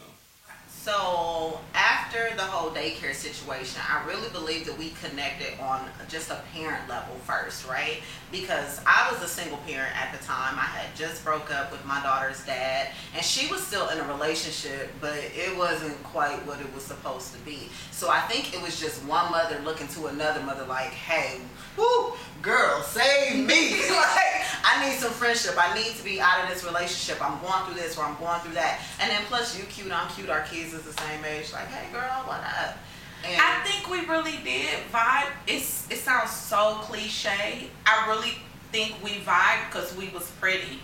So 0.68 1.60
after 1.74 2.34
the 2.36 2.42
whole 2.42 2.70
daycare 2.70 3.14
situation, 3.14 3.80
I 3.88 4.04
really 4.04 4.28
believe 4.30 4.66
that 4.66 4.76
we 4.76 4.90
connected 5.02 5.58
on 5.60 5.88
just 6.08 6.30
a 6.30 6.40
parent 6.52 6.88
level 6.88 7.14
first, 7.24 7.68
right? 7.68 8.00
Because 8.32 8.80
I 8.86 9.12
was 9.12 9.22
a 9.22 9.28
single 9.28 9.58
parent 9.58 9.94
at 9.94 10.18
the 10.18 10.24
time. 10.24 10.54
I 10.56 10.64
had 10.64 10.96
just 10.96 11.22
broke 11.22 11.52
up 11.52 11.70
with 11.70 11.84
my 11.84 12.02
daughter's 12.02 12.44
dad, 12.46 12.88
and 13.14 13.22
she 13.22 13.46
was 13.52 13.64
still 13.64 13.90
in 13.90 13.98
a 13.98 14.04
relationship, 14.04 14.90
but 15.02 15.18
it 15.36 15.56
wasn't 15.56 16.02
quite 16.02 16.44
what 16.46 16.58
it 16.58 16.74
was 16.74 16.82
supposed 16.82 17.34
to 17.34 17.38
be. 17.40 17.68
So 17.90 18.10
I 18.10 18.20
think 18.20 18.54
it 18.54 18.62
was 18.62 18.80
just 18.80 19.04
one 19.04 19.30
mother 19.30 19.60
looking 19.64 19.86
to 19.88 20.06
another 20.06 20.42
mother 20.42 20.64
like, 20.64 20.90
hey, 20.90 21.42
whoo, 21.76 22.14
girl, 22.40 22.82
save 22.82 23.36
me. 23.46 23.76
like, 23.90 24.32
I 24.64 24.88
need 24.88 24.96
some 24.98 25.12
friendship. 25.12 25.54
I 25.58 25.74
need 25.74 25.94
to 25.94 26.04
be 26.04 26.20
out 26.20 26.42
of 26.42 26.48
this 26.48 26.64
relationship. 26.64 27.22
I'm 27.22 27.38
going 27.42 27.64
through 27.66 27.82
this 27.82 27.98
or 27.98 28.04
I'm 28.04 28.16
going 28.16 28.40
through 28.40 28.54
that. 28.54 28.80
And 29.00 29.10
then 29.10 29.22
plus 29.28 29.58
you 29.58 29.64
cute, 29.64 29.92
I'm 29.92 30.08
cute, 30.08 30.30
our 30.30 30.42
kids 30.42 30.72
is 30.72 30.82
the 30.82 30.92
same 30.92 31.24
age. 31.24 31.52
Like, 31.52 31.68
hey 31.68 31.92
girl, 31.92 32.22
what 32.24 32.40
up? 32.40 32.78
And 33.24 33.40
I 33.40 33.62
think 33.64 33.88
we 33.90 34.06
really 34.06 34.38
did 34.44 34.78
vibe. 34.92 35.30
It's 35.46 35.90
it 35.90 35.98
sounds 35.98 36.30
so 36.30 36.78
cliche. 36.82 37.68
I 37.86 38.08
really 38.08 38.34
think 38.72 39.02
we 39.02 39.20
vibe 39.24 39.70
because 39.70 39.94
we 39.96 40.08
was 40.08 40.30
pretty. 40.40 40.80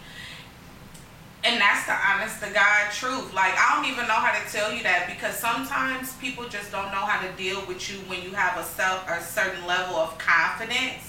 And 1.45 1.61
that's 1.61 1.87
the 1.87 1.95
honest 1.95 2.43
to 2.43 2.51
God 2.53 2.91
truth. 2.93 3.33
Like 3.35 3.55
I 3.57 3.75
don't 3.77 3.91
even 3.91 4.07
know 4.07 4.15
how 4.15 4.33
to 4.39 4.53
tell 4.53 4.73
you 4.73 4.83
that 4.83 5.09
because 5.09 5.37
sometimes 5.37 6.15
people 6.17 6.49
just 6.49 6.71
don't 6.71 6.91
know 6.93 7.07
how 7.07 7.27
to 7.27 7.33
deal 7.37 7.65
with 7.67 7.91
you 7.91 7.99
when 8.09 8.23
you 8.23 8.31
have 8.31 8.59
a 8.59 8.65
self 8.65 9.09
a 9.09 9.23
certain 9.23 9.67
level 9.67 9.97
of 9.97 10.17
confidence. 10.19 11.08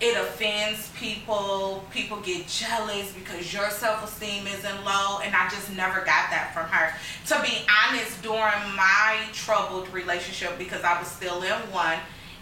It 0.00 0.16
offends 0.16 0.90
people. 0.98 1.84
People 1.90 2.18
get 2.20 2.46
jealous 2.48 3.12
because 3.12 3.52
your 3.52 3.70
self 3.70 4.04
esteem 4.04 4.46
isn't 4.46 4.84
low, 4.84 5.20
and 5.22 5.34
I 5.34 5.48
just 5.48 5.74
never 5.74 6.00
got 6.00 6.30
that 6.30 6.50
from 6.52 6.66
her. 6.66 6.94
To 7.28 7.42
be 7.42 7.64
honest, 7.86 8.22
during 8.22 8.76
my 8.76 9.18
troubled 9.32 9.88
relationship, 9.92 10.58
because 10.58 10.82
I 10.82 10.98
was 10.98 11.08
still 11.08 11.42
in 11.42 11.52
one, 11.72 11.98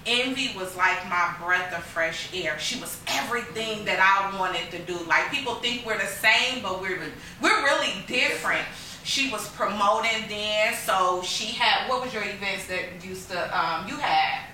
Envy 0.06 0.56
was 0.56 0.74
like 0.76 1.04
my 1.08 1.34
breath 1.44 1.72
of 1.72 1.84
fresh 1.84 2.30
air. 2.34 2.58
She 2.58 2.80
was 2.80 2.98
everything 3.08 3.84
that 3.84 4.00
I 4.00 4.36
wanted 4.38 4.70
to 4.70 4.78
do. 4.80 4.98
Like 5.06 5.30
people 5.30 5.56
think 5.56 5.86
we're 5.86 5.98
the 5.98 6.06
same, 6.06 6.62
but 6.62 6.80
we're 6.80 7.00
we're 7.40 7.62
really 7.62 7.92
different. 8.06 8.66
She 9.04 9.30
was 9.30 9.48
promoting 9.50 10.28
then, 10.28 10.74
so 10.74 11.22
she 11.22 11.46
had 11.52 11.88
what 11.88 12.02
was 12.02 12.14
your 12.14 12.24
events 12.24 12.66
that 12.68 13.04
used 13.04 13.30
to 13.30 13.58
um, 13.58 13.86
you 13.86 13.96
had 13.96 14.51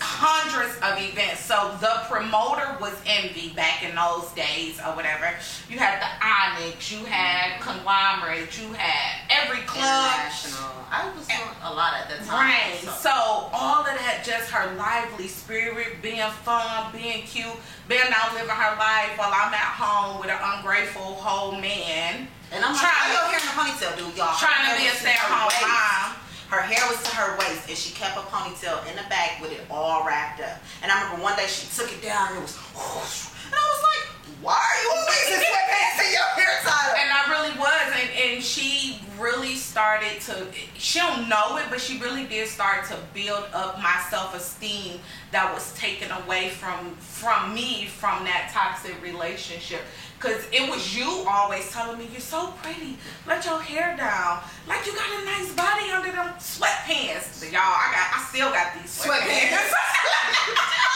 hundreds 0.00 0.74
of 0.80 0.96
events. 0.98 1.44
So 1.44 1.76
the 1.80 2.02
promoter 2.08 2.76
was 2.80 2.94
Envy 3.06 3.50
back 3.50 3.82
in 3.84 3.94
those 3.94 4.30
days 4.32 4.80
or 4.80 4.96
whatever. 4.96 5.28
You 5.68 5.78
had 5.78 6.00
the 6.00 6.08
Onyx, 6.24 6.90
you 6.90 7.04
had 7.04 7.60
Conglomerate, 7.60 8.50
you 8.60 8.72
had 8.72 9.28
every 9.30 9.62
club. 9.66 9.84
international. 9.84 10.72
I 10.90 11.10
was 11.16 11.26
doing 11.26 11.56
a 11.62 11.72
lot 11.72 11.94
at 11.94 12.08
that 12.08 12.24
time. 12.24 12.48
Right. 12.48 12.78
So 13.02 13.10
all 13.52 13.84
of 13.84 13.86
that, 13.86 14.22
just 14.24 14.50
her 14.50 14.74
lively 14.76 15.28
spirit, 15.28 16.00
being 16.02 16.24
fun, 16.46 16.92
being 16.92 17.22
cute, 17.26 17.46
being 17.88 18.08
out 18.14 18.32
living 18.34 18.48
her 18.48 18.74
life 18.78 19.12
while 19.18 19.32
I'm 19.34 19.52
at 19.52 19.74
home 19.76 20.20
with 20.20 20.30
an 20.30 20.38
ungrateful 20.40 21.20
whole 21.20 21.52
man. 21.60 22.28
And 22.52 22.64
I'm 22.64 22.72
like, 22.72 22.80
Trying 22.80 22.94
how 22.94 23.06
to- 23.06 23.12
your 23.12 23.26
hair 23.26 23.40
in 23.42 23.46
the 23.46 23.54
ponytail, 23.58 23.92
dude, 23.98 24.16
y'all? 24.16 24.38
Trying 24.38 24.70
to 24.70 24.78
be 24.80 24.86
a 24.88 24.94
stay-at-home 24.94 25.50
mom. 25.68 26.15
Her 26.48 26.60
hair 26.62 26.86
was 26.88 27.02
to 27.02 27.10
her 27.16 27.36
waist, 27.38 27.68
and 27.68 27.76
she 27.76 27.92
kept 27.94 28.16
a 28.16 28.20
ponytail 28.20 28.86
in 28.88 28.94
the 28.96 29.02
back 29.08 29.40
with 29.40 29.52
it 29.52 29.66
all 29.70 30.06
wrapped 30.06 30.40
up. 30.40 30.62
And 30.82 30.92
I 30.92 31.02
remember 31.02 31.22
one 31.22 31.36
day 31.36 31.46
she 31.46 31.66
took 31.74 31.92
it 31.92 32.02
down, 32.02 32.28
and 32.28 32.38
it 32.38 32.42
was, 32.42 32.56
whoosh. 32.74 33.34
and 33.46 33.54
I 33.54 33.64
was 33.66 33.82
like, 33.82 34.02
"Why 34.42 34.54
are 34.54 34.78
you 34.82 34.90
always 34.94 35.26
in 35.26 35.40
sweatpants 35.42 36.12
your 36.12 36.28
hair 36.38 36.60
tied 36.62 36.90
up?" 36.90 36.98
And 36.98 37.10
I 37.10 37.22
really 37.30 37.58
was, 37.58 37.86
and, 37.98 38.10
and 38.30 38.42
she 38.42 39.00
really 39.18 39.56
started 39.56 40.20
to. 40.22 40.46
She 40.78 41.00
don't 41.00 41.28
know 41.28 41.56
it, 41.56 41.64
but 41.68 41.80
she 41.80 41.98
really 41.98 42.24
did 42.26 42.48
start 42.48 42.86
to 42.86 42.96
build 43.12 43.44
up 43.52 43.78
my 43.78 44.00
self 44.08 44.34
esteem 44.34 45.00
that 45.32 45.52
was 45.52 45.72
taken 45.74 46.10
away 46.12 46.50
from 46.50 46.94
from 46.96 47.54
me 47.54 47.86
from 47.86 48.24
that 48.24 48.50
toxic 48.52 48.94
relationship. 49.02 49.82
Cause 50.18 50.46
it 50.50 50.68
was 50.70 50.96
you 50.96 51.26
always 51.28 51.70
telling 51.70 51.98
me 51.98 52.08
you're 52.10 52.20
so 52.20 52.54
pretty, 52.62 52.96
let 53.26 53.44
your 53.44 53.60
hair 53.60 53.94
down, 53.98 54.40
like 54.66 54.86
you 54.86 54.94
got 54.94 55.08
a 55.20 55.24
nice 55.26 55.52
body 55.52 55.90
under 55.90 56.10
them 56.10 56.32
sweatpants. 56.38 57.40
But 57.40 57.52
y'all, 57.52 57.60
I 57.60 57.92
got, 57.92 58.16
I 58.16 58.24
still 58.32 58.50
got 58.50 58.72
these 58.74 58.96
sweatpants. 58.96 59.72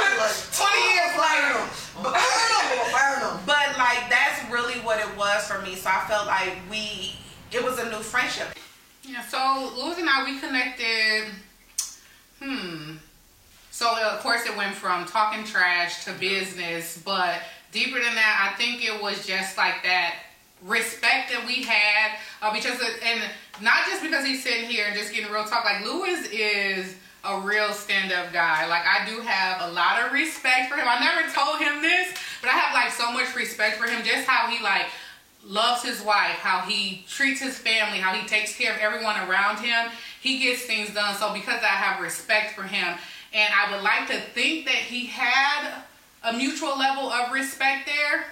I'm 0.00 0.16
20 0.56 0.80
years 0.88 1.14
later, 1.20 1.68
burn 2.02 2.12
them, 2.12 2.80
burn 2.92 3.20
them. 3.20 3.36
But 3.44 3.76
like 3.76 4.08
that's 4.08 4.50
really 4.50 4.80
what 4.80 5.00
it 5.00 5.16
was 5.18 5.46
for 5.46 5.60
me. 5.60 5.74
So 5.74 5.90
I 5.90 6.04
felt 6.08 6.26
like 6.26 6.56
we 6.70 7.16
it 7.52 7.62
was 7.62 7.78
a 7.78 7.90
new 7.90 8.00
friendship. 8.00 8.48
Yeah, 9.02 9.22
so 9.22 9.72
Louis 9.76 9.98
and 9.98 10.08
I 10.08 10.24
we 10.24 10.40
connected. 10.40 11.24
Hmm. 12.42 12.96
So 13.70 13.86
of 13.98 14.20
course 14.20 14.46
it 14.46 14.56
went 14.56 14.74
from 14.74 15.06
talking 15.06 15.44
trash 15.44 16.04
to 16.04 16.12
business, 16.12 17.00
but 17.04 17.40
deeper 17.72 17.98
than 18.00 18.14
that, 18.14 18.52
I 18.52 18.56
think 18.56 18.84
it 18.84 19.02
was 19.02 19.26
just 19.26 19.56
like 19.56 19.82
that 19.82 20.14
respect 20.66 21.30
that 21.32 21.44
we 21.46 21.62
had 21.62 22.18
uh, 22.42 22.52
because 22.52 22.80
of, 22.80 22.88
and 23.02 23.22
not 23.62 23.86
just 23.86 24.02
because 24.02 24.24
he's 24.26 24.42
sitting 24.42 24.68
here 24.68 24.86
and 24.86 24.96
just 24.96 25.12
getting 25.12 25.32
real 25.32 25.44
talk. 25.44 25.64
Like 25.64 25.84
Louis 25.84 26.28
is 26.32 26.96
a 27.24 27.40
real 27.40 27.72
stand-up 27.72 28.32
guy. 28.32 28.66
Like 28.66 28.82
I 28.86 29.08
do 29.08 29.20
have 29.20 29.70
a 29.70 29.72
lot 29.72 30.04
of 30.04 30.12
respect 30.12 30.70
for 30.70 30.76
him. 30.76 30.86
I 30.88 31.00
never 31.00 31.32
told 31.32 31.60
him 31.60 31.82
this, 31.82 32.14
but 32.40 32.50
I 32.50 32.52
have 32.52 32.74
like 32.74 32.92
so 32.92 33.12
much 33.12 33.34
respect 33.34 33.76
for 33.76 33.86
him. 33.86 34.04
Just 34.04 34.26
how 34.26 34.50
he 34.50 34.62
like 34.62 34.86
loves 35.44 35.82
his 35.82 36.02
wife, 36.02 36.36
how 36.40 36.60
he 36.60 37.04
treats 37.08 37.40
his 37.40 37.58
family, 37.58 37.98
how 37.98 38.14
he 38.14 38.26
takes 38.26 38.56
care 38.56 38.72
of 38.74 38.78
everyone 38.80 39.16
around 39.28 39.58
him. 39.58 39.90
He 40.20 40.40
gets 40.40 40.62
things 40.62 40.92
done. 40.92 41.14
So 41.14 41.32
because 41.32 41.62
I 41.62 41.66
have 41.66 42.02
respect 42.02 42.54
for 42.54 42.62
him, 42.62 42.98
and 43.32 43.52
I 43.54 43.72
would 43.72 43.82
like 43.82 44.08
to 44.08 44.20
think 44.32 44.66
that 44.66 44.74
he 44.74 45.06
had 45.06 45.82
a 46.22 46.32
mutual 46.32 46.78
level 46.78 47.10
of 47.10 47.32
respect 47.32 47.86
there. 47.86 48.24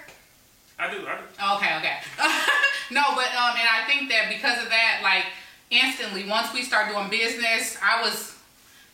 I 0.79 0.91
do. 0.91 1.07
I 1.07 1.19
do. 1.19 1.57
Okay, 1.57 1.77
okay. 1.79 1.97
no, 2.91 3.03
but 3.15 3.31
um, 3.35 3.57
and 3.59 3.69
I 3.69 3.85
think 3.87 4.09
that 4.11 4.29
because 4.29 4.63
of 4.63 4.69
that, 4.71 5.01
like 5.03 5.27
instantly, 5.71 6.29
once 6.29 6.53
we 6.55 6.63
start 6.63 6.89
doing 6.89 7.11
business, 7.11 7.77
I 7.83 8.03
was 8.03 8.37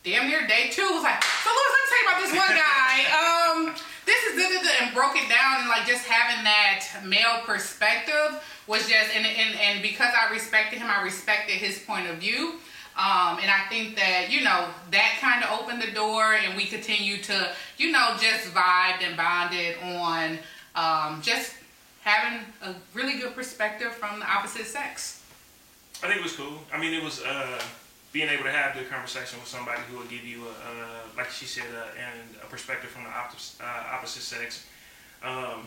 damn 0.02 0.28
near 0.28 0.46
day 0.46 0.70
two 0.70 0.88
was 0.92 1.02
like, 1.02 1.22
so 1.22 1.50
Louis, 1.50 1.70
let 1.72 1.80
me 1.80 1.86
tell 1.88 2.00
you 2.00 2.06
about 2.08 2.20
this 2.22 2.32
one 2.36 2.54
guy. 2.56 2.94
um, 3.20 3.74
this 4.06 4.20
is 4.24 4.36
da, 4.36 4.48
da, 4.48 4.62
da, 4.62 4.84
and 4.84 4.94
broke 4.94 5.16
it 5.16 5.28
down 5.28 5.60
and 5.60 5.68
like 5.68 5.86
just 5.86 6.06
having 6.06 6.44
that 6.44 6.84
male 7.04 7.40
perspective 7.44 8.40
was 8.66 8.88
just 8.88 9.14
and 9.14 9.26
and 9.26 9.58
and 9.60 9.82
because 9.82 10.12
I 10.14 10.32
respected 10.32 10.78
him, 10.78 10.88
I 10.88 11.02
respected 11.02 11.56
his 11.56 11.78
point 11.80 12.08
of 12.08 12.16
view. 12.16 12.60
Um, 12.96 13.38
and 13.42 13.50
I 13.50 13.66
think 13.68 13.96
that, 13.96 14.30
you 14.30 14.42
know, 14.42 14.68
that 14.92 15.18
kind 15.20 15.42
of 15.42 15.60
opened 15.60 15.82
the 15.82 15.90
door 15.90 16.34
and 16.34 16.56
we 16.56 16.66
continue 16.66 17.18
to, 17.22 17.50
you 17.76 17.90
know, 17.90 18.16
just 18.20 18.54
vibed 18.54 19.02
and 19.02 19.16
bonded 19.16 19.76
on 19.82 20.38
um, 20.76 21.20
just 21.20 21.54
having 22.02 22.40
a 22.62 22.74
really 22.92 23.18
good 23.18 23.34
perspective 23.34 23.92
from 23.92 24.20
the 24.20 24.26
opposite 24.26 24.66
sex. 24.66 25.22
I 26.04 26.06
think 26.06 26.20
it 26.20 26.22
was 26.22 26.36
cool. 26.36 26.60
I 26.72 26.78
mean, 26.78 26.94
it 26.94 27.02
was 27.02 27.20
uh, 27.22 27.60
being 28.12 28.28
able 28.28 28.44
to 28.44 28.50
have 28.50 28.74
good 28.74 28.88
conversation 28.88 29.40
with 29.40 29.48
somebody 29.48 29.80
who 29.90 29.98
will 29.98 30.06
give 30.06 30.24
you, 30.24 30.44
a, 30.44 30.50
uh, 30.50 31.00
like 31.16 31.30
she 31.30 31.46
said, 31.46 31.64
uh, 31.74 31.98
and 31.98 32.36
a 32.42 32.46
perspective 32.46 32.90
from 32.90 33.02
the 33.02 33.10
opposite, 33.10 33.60
uh, 33.60 33.94
opposite 33.94 34.22
sex. 34.22 34.66
Um, 35.24 35.66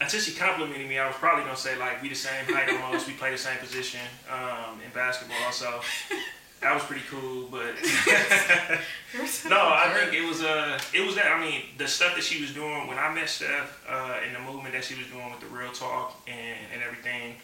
until 0.00 0.20
she 0.20 0.34
complimented 0.34 0.86
me, 0.86 0.98
I 0.98 1.06
was 1.06 1.16
probably 1.16 1.44
gonna 1.44 1.56
say 1.56 1.78
like 1.78 2.02
we 2.02 2.08
the 2.08 2.14
same 2.14 2.44
height 2.46 2.68
almost, 2.82 3.06
we 3.06 3.14
play 3.14 3.30
the 3.30 3.38
same 3.38 3.58
position 3.58 4.00
um, 4.30 4.80
in 4.84 4.90
basketball. 4.92 5.50
So 5.50 5.80
that 6.60 6.74
was 6.74 6.82
pretty 6.84 7.04
cool, 7.08 7.48
but 7.50 7.60
no, 9.48 9.58
I 9.58 9.94
think 9.94 10.14
it 10.14 10.26
was 10.26 10.42
uh 10.42 10.78
it 10.92 11.04
was 11.04 11.14
that 11.14 11.26
I 11.26 11.40
mean 11.40 11.62
the 11.76 11.86
stuff 11.86 12.14
that 12.16 12.24
she 12.24 12.40
was 12.40 12.52
doing 12.52 12.86
when 12.86 12.98
I 12.98 13.12
met 13.14 13.28
Steph 13.28 13.84
uh, 13.88 14.16
and 14.26 14.34
the 14.34 14.40
movement 14.40 14.74
that 14.74 14.84
she 14.84 14.94
was 14.96 15.06
doing 15.06 15.30
with 15.30 15.40
the 15.40 15.46
real 15.46 15.72
talk 15.72 16.20
and, 16.26 16.58
and 16.72 16.82
everything. 16.82 17.36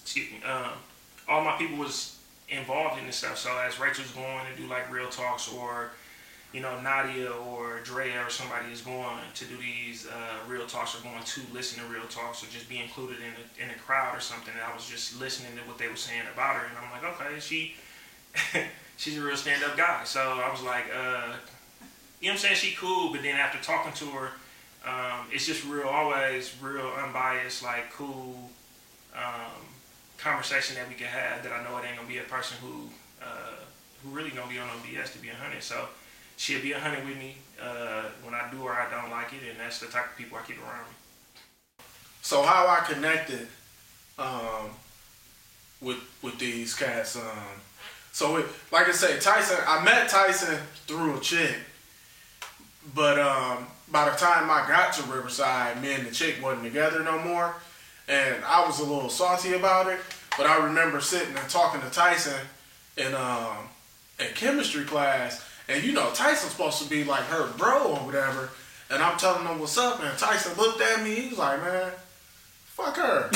Excuse 0.00 0.30
me. 0.30 0.42
Um, 0.42 0.72
all 1.28 1.44
my 1.44 1.56
people 1.56 1.76
was 1.76 2.18
involved 2.48 2.98
in 2.98 3.06
this 3.06 3.16
stuff. 3.16 3.38
So 3.38 3.56
as 3.58 3.78
Rachel's 3.78 4.10
going 4.12 4.44
to 4.52 4.60
do 4.60 4.68
like 4.68 4.90
real 4.90 5.08
talks 5.08 5.52
or 5.52 5.92
you 6.52 6.60
know 6.60 6.80
Nadia 6.80 7.30
or 7.30 7.80
Drea 7.84 8.24
or 8.26 8.30
somebody 8.30 8.72
is 8.72 8.80
going 8.80 9.20
to 9.34 9.44
do 9.44 9.56
these 9.58 10.08
uh, 10.08 10.48
real 10.48 10.66
talks 10.66 10.98
or 10.98 11.02
going 11.02 11.22
to 11.22 11.40
listen 11.52 11.84
to 11.84 11.88
real 11.92 12.06
talks 12.08 12.42
or 12.42 12.46
just 12.46 12.68
be 12.68 12.80
included 12.80 13.18
in 13.18 13.32
the, 13.36 13.62
in 13.62 13.68
the 13.68 13.78
crowd 13.78 14.16
or 14.16 14.20
something. 14.20 14.52
And 14.54 14.62
I 14.62 14.74
was 14.74 14.88
just 14.88 15.20
listening 15.20 15.52
to 15.56 15.62
what 15.68 15.78
they 15.78 15.88
were 15.88 15.96
saying 15.96 16.24
about 16.32 16.56
her, 16.56 16.66
and 16.66 16.76
I'm 16.76 16.90
like, 16.90 17.04
okay, 17.20 17.38
she 17.38 17.74
she's 18.96 19.18
a 19.18 19.22
real 19.22 19.36
stand 19.36 19.64
up 19.64 19.76
guy. 19.76 20.04
So 20.04 20.20
I 20.20 20.50
was 20.50 20.62
like, 20.62 20.84
uh, 20.94 21.34
you 22.20 22.28
know 22.28 22.32
what 22.32 22.32
I'm 22.32 22.38
saying? 22.38 22.56
She 22.56 22.76
cool, 22.76 23.12
but 23.12 23.22
then 23.22 23.36
after 23.36 23.62
talking 23.62 23.92
to 23.94 24.04
her, 24.16 24.30
um, 24.84 25.26
it's 25.32 25.46
just 25.46 25.64
real, 25.64 25.88
always 25.88 26.54
real 26.60 26.92
unbiased, 27.02 27.62
like 27.62 27.90
cool 27.92 28.50
um, 29.14 29.64
conversation 30.18 30.76
that 30.76 30.88
we 30.88 30.94
can 30.94 31.06
have. 31.06 31.42
That 31.42 31.52
I 31.52 31.64
know 31.64 31.76
it 31.78 31.86
ain't 31.86 31.96
gonna 31.96 32.08
be 32.08 32.18
a 32.18 32.22
person 32.22 32.56
who 32.62 32.88
uh, 33.22 33.56
who 34.02 34.10
really 34.10 34.30
gonna 34.30 34.50
be 34.50 34.58
on 34.58 34.68
BS 34.68 35.12
to 35.12 35.18
be 35.18 35.28
a 35.28 35.34
hundred. 35.34 35.62
So 35.62 35.88
she'll 36.36 36.62
be 36.62 36.72
a 36.72 36.78
hundred 36.78 37.06
with 37.06 37.16
me 37.16 37.36
uh, 37.62 38.04
when 38.22 38.34
I 38.34 38.50
do 38.50 38.62
or 38.62 38.72
I 38.72 38.90
don't 38.90 39.10
like 39.10 39.32
it, 39.32 39.48
and 39.48 39.58
that's 39.58 39.80
the 39.80 39.86
type 39.86 40.12
of 40.12 40.16
people 40.16 40.38
I 40.38 40.46
keep 40.46 40.58
around 40.58 40.84
me. 40.84 41.84
So 42.22 42.42
how 42.42 42.66
I 42.66 42.80
connected 42.90 43.48
um, 44.18 44.70
with 45.80 45.98
with 46.22 46.38
these 46.38 46.74
cats. 46.74 47.16
Um, 47.16 47.60
so 48.12 48.36
it, 48.36 48.46
like 48.72 48.88
I 48.88 48.92
say, 48.92 49.18
Tyson. 49.18 49.58
I 49.66 49.84
met 49.84 50.08
Tyson 50.08 50.58
through 50.86 51.18
a 51.18 51.20
chick, 51.20 51.56
but 52.94 53.18
um, 53.18 53.66
by 53.90 54.08
the 54.08 54.16
time 54.16 54.50
I 54.50 54.66
got 54.68 54.92
to 54.94 55.02
Riverside, 55.04 55.80
me 55.82 55.92
and 55.94 56.06
the 56.06 56.10
chick 56.10 56.36
wasn't 56.42 56.64
together 56.64 57.02
no 57.02 57.18
more, 57.18 57.54
and 58.08 58.36
I 58.44 58.66
was 58.66 58.80
a 58.80 58.84
little 58.84 59.10
salty 59.10 59.54
about 59.54 59.86
it. 59.88 59.98
But 60.36 60.46
I 60.46 60.64
remember 60.64 61.00
sitting 61.00 61.36
and 61.36 61.48
talking 61.48 61.80
to 61.80 61.90
Tyson 61.90 62.40
in 62.96 63.14
um, 63.14 63.68
in 64.18 64.26
chemistry 64.34 64.84
class, 64.84 65.44
and 65.68 65.82
you 65.84 65.92
know 65.92 66.10
Tyson's 66.14 66.52
supposed 66.52 66.82
to 66.82 66.88
be 66.88 67.04
like 67.04 67.22
her 67.24 67.52
bro 67.56 67.94
or 67.94 68.06
whatever. 68.06 68.50
And 68.90 69.00
I'm 69.00 69.16
telling 69.18 69.46
him 69.46 69.60
what's 69.60 69.78
up, 69.78 70.02
and 70.02 70.18
Tyson 70.18 70.56
looked 70.56 70.82
at 70.82 71.04
me. 71.04 71.14
He 71.14 71.28
was 71.28 71.38
like, 71.38 71.62
"Man, 71.62 71.92
fuck 72.80 72.96
her. 72.96 73.30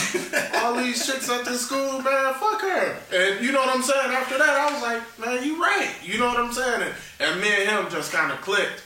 All 0.56 0.74
these 0.74 1.04
chicks 1.06 1.28
at 1.30 1.44
this 1.44 1.66
school, 1.66 2.00
man, 2.00 2.34
fuck 2.34 2.60
her." 2.60 2.96
And 3.12 3.44
you 3.44 3.52
know 3.52 3.60
what 3.60 3.74
I'm 3.74 3.82
saying? 3.82 4.10
After 4.10 4.38
that, 4.38 4.48
I 4.48 4.72
was 4.72 4.82
like, 4.82 5.18
"Man, 5.18 5.44
you 5.44 5.60
right." 5.60 5.90
You 6.02 6.18
know 6.18 6.26
what 6.26 6.38
I'm 6.38 6.52
saying? 6.52 6.82
And, 6.82 6.94
and 7.20 7.40
me 7.40 7.48
and 7.48 7.70
him 7.70 7.90
just 7.90 8.12
kind 8.12 8.32
of 8.32 8.40
clicked, 8.40 8.82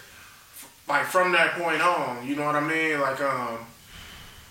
like 0.88 1.04
from 1.04 1.32
that 1.32 1.52
point 1.52 1.82
on. 1.82 2.26
You 2.26 2.36
know 2.36 2.44
what 2.44 2.56
I 2.56 2.60
mean? 2.60 3.00
Like, 3.00 3.20
um, 3.20 3.58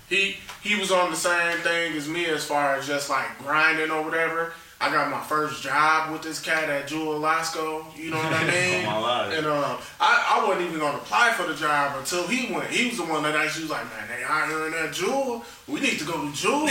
he 0.10 0.38
he 0.64 0.76
was 0.76 0.92
on 0.92 1.12
the 1.12 1.18
same 1.18 1.58
thing 1.60 1.94
as 1.94 2.08
me 2.08 2.26
as 2.26 2.46
far 2.46 2.76
as 2.76 2.88
just 2.88 3.10
like 3.10 3.38
grinding 3.40 3.92
or 3.92 4.04
whatever. 4.04 4.54
I 4.80 4.92
got 4.92 5.10
my 5.10 5.22
first 5.22 5.64
job 5.64 6.12
with 6.12 6.22
this 6.22 6.40
cat 6.40 6.70
at 6.70 6.88
Jewel 6.88 7.20
Osco, 7.20 7.84
you 7.98 8.12
know 8.12 8.18
what 8.18 8.32
I 8.32 8.44
mean? 8.52 8.86
Oh. 8.88 9.32
And 9.34 9.46
um, 9.48 9.78
I, 10.00 10.38
I 10.38 10.48
wasn't 10.48 10.68
even 10.68 10.80
gonna 10.80 10.98
apply 10.98 11.32
for 11.34 11.48
the 11.48 11.56
job 11.56 11.98
until 11.98 12.28
he 12.28 12.54
went. 12.54 12.70
He 12.70 12.90
was 12.90 12.98
the 12.98 13.06
one 13.06 13.24
that 13.24 13.36
actually 13.36 13.64
was 13.64 13.72
like, 13.72 13.86
man, 13.86 14.08
they 14.08 14.24
hiring 14.24 14.74
that 14.74 14.94
Jewel. 14.94 15.44
We 15.68 15.80
need 15.80 15.98
to 15.98 16.06
go 16.06 16.14
to 16.30 16.32
Jewel. 16.34 16.66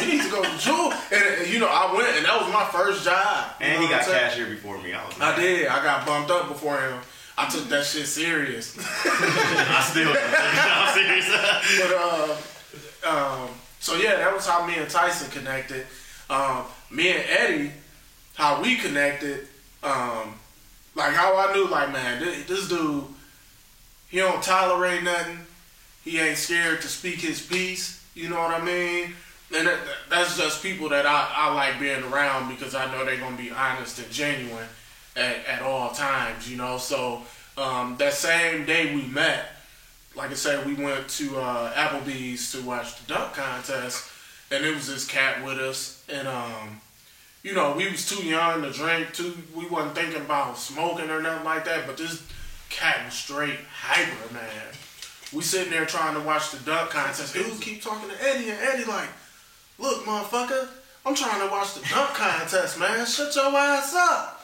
we 0.00 0.06
need 0.06 0.22
to 0.22 0.30
go 0.30 0.42
to 0.42 0.58
Jewel. 0.58 0.92
And, 1.12 1.40
and, 1.42 1.48
you 1.52 1.58
know, 1.58 1.66
I 1.68 1.92
went, 1.92 2.16
and 2.16 2.24
that 2.24 2.40
was 2.40 2.52
my 2.52 2.64
first 2.66 3.04
job. 3.04 3.50
And 3.60 3.82
he 3.82 3.88
got 3.88 4.04
cashier 4.04 4.46
before 4.46 4.80
me. 4.80 4.92
I 4.94 5.04
was 5.04 5.20
I 5.20 5.34
did. 5.36 5.66
I 5.66 5.82
got 5.82 6.06
bumped 6.06 6.30
up 6.30 6.48
before 6.48 6.80
him. 6.80 6.98
I 7.36 7.48
took 7.48 7.68
that 7.68 7.84
shit 7.84 8.06
serious. 8.06 8.76
I 9.04 9.82
still 9.90 10.12
I'm 10.14 10.94
serious. 10.94 11.28
but 11.80 13.08
uh, 13.08 13.42
um, 13.44 13.48
so 13.80 13.96
yeah, 13.96 14.16
that 14.16 14.32
was 14.32 14.46
how 14.46 14.64
me 14.66 14.76
and 14.76 14.88
Tyson 14.88 15.30
connected. 15.30 15.86
Um, 16.28 16.64
me 16.90 17.10
and 17.10 17.24
Eddie, 17.28 17.70
how 18.34 18.62
we 18.62 18.76
connected. 18.76 19.46
Um, 19.82 20.34
like 20.94 21.12
how 21.12 21.36
I 21.36 21.52
knew, 21.54 21.68
like 21.68 21.92
man, 21.92 22.20
this, 22.20 22.44
this 22.46 22.68
dude, 22.68 23.04
he 24.08 24.18
don't 24.18 24.42
tolerate 24.42 25.02
nothing. 25.02 25.38
He 26.04 26.18
ain't 26.18 26.38
scared 26.38 26.80
to 26.82 26.88
speak 26.88 27.20
his 27.20 27.40
piece. 27.40 28.04
You 28.14 28.28
know 28.28 28.40
what 28.40 28.60
I 28.60 28.64
mean? 28.64 29.14
And 29.56 29.66
that, 29.66 29.78
that's 30.08 30.36
just 30.36 30.62
people 30.62 30.88
that 30.90 31.06
I, 31.06 31.30
I 31.32 31.54
like 31.54 31.80
being 31.80 32.02
around 32.04 32.48
because 32.48 32.74
I 32.74 32.90
know 32.92 33.04
they're 33.04 33.18
gonna 33.18 33.36
be 33.36 33.50
honest 33.50 33.98
and 33.98 34.10
genuine 34.10 34.66
at, 35.16 35.44
at 35.46 35.62
all 35.62 35.90
times. 35.90 36.50
You 36.50 36.56
know, 36.56 36.78
so 36.78 37.22
um, 37.56 37.96
that 37.98 38.14
same 38.14 38.64
day 38.64 38.94
we 38.94 39.02
met, 39.02 39.46
like 40.16 40.30
I 40.30 40.34
said, 40.34 40.66
we 40.66 40.74
went 40.74 41.08
to 41.08 41.38
uh, 41.38 41.72
Applebee's 41.72 42.52
to 42.52 42.62
watch 42.62 42.96
the 42.96 43.14
dunk 43.14 43.34
contest, 43.34 44.09
and 44.50 44.64
it 44.64 44.74
was 44.74 44.88
this 44.88 45.06
cat 45.06 45.44
with 45.44 45.58
us, 45.58 46.04
and 46.08 46.26
um, 46.26 46.80
you 47.42 47.54
know, 47.54 47.74
we 47.74 47.90
was 47.90 48.08
too 48.08 48.24
young 48.24 48.62
to 48.62 48.70
drink, 48.70 49.12
too. 49.12 49.34
We 49.54 49.66
wasn't 49.66 49.94
thinking 49.94 50.22
about 50.22 50.58
smoking 50.58 51.10
or 51.10 51.22
nothing 51.22 51.44
like 51.44 51.64
that. 51.64 51.86
But 51.86 51.96
this 51.96 52.22
cat 52.68 53.04
was 53.04 53.14
straight 53.14 53.58
hyper, 53.72 54.34
man. 54.34 54.66
We 55.32 55.42
sitting 55.42 55.70
there 55.70 55.86
trying 55.86 56.14
to 56.14 56.20
watch 56.20 56.50
the 56.50 56.58
dunk 56.58 56.90
contest. 56.90 57.34
He 57.34 57.42
would 57.42 57.60
keep 57.60 57.82
talking 57.82 58.10
to 58.10 58.22
Eddie, 58.22 58.50
and 58.50 58.58
Eddie 58.60 58.84
like, 58.84 59.08
"Look, 59.78 60.04
motherfucker, 60.04 60.68
I'm 61.06 61.14
trying 61.14 61.40
to 61.40 61.50
watch 61.50 61.74
the 61.74 61.88
dunk 61.88 62.10
contest, 62.14 62.78
man. 62.78 63.06
Shut 63.06 63.34
your 63.34 63.56
ass 63.56 63.94
up." 63.94 64.39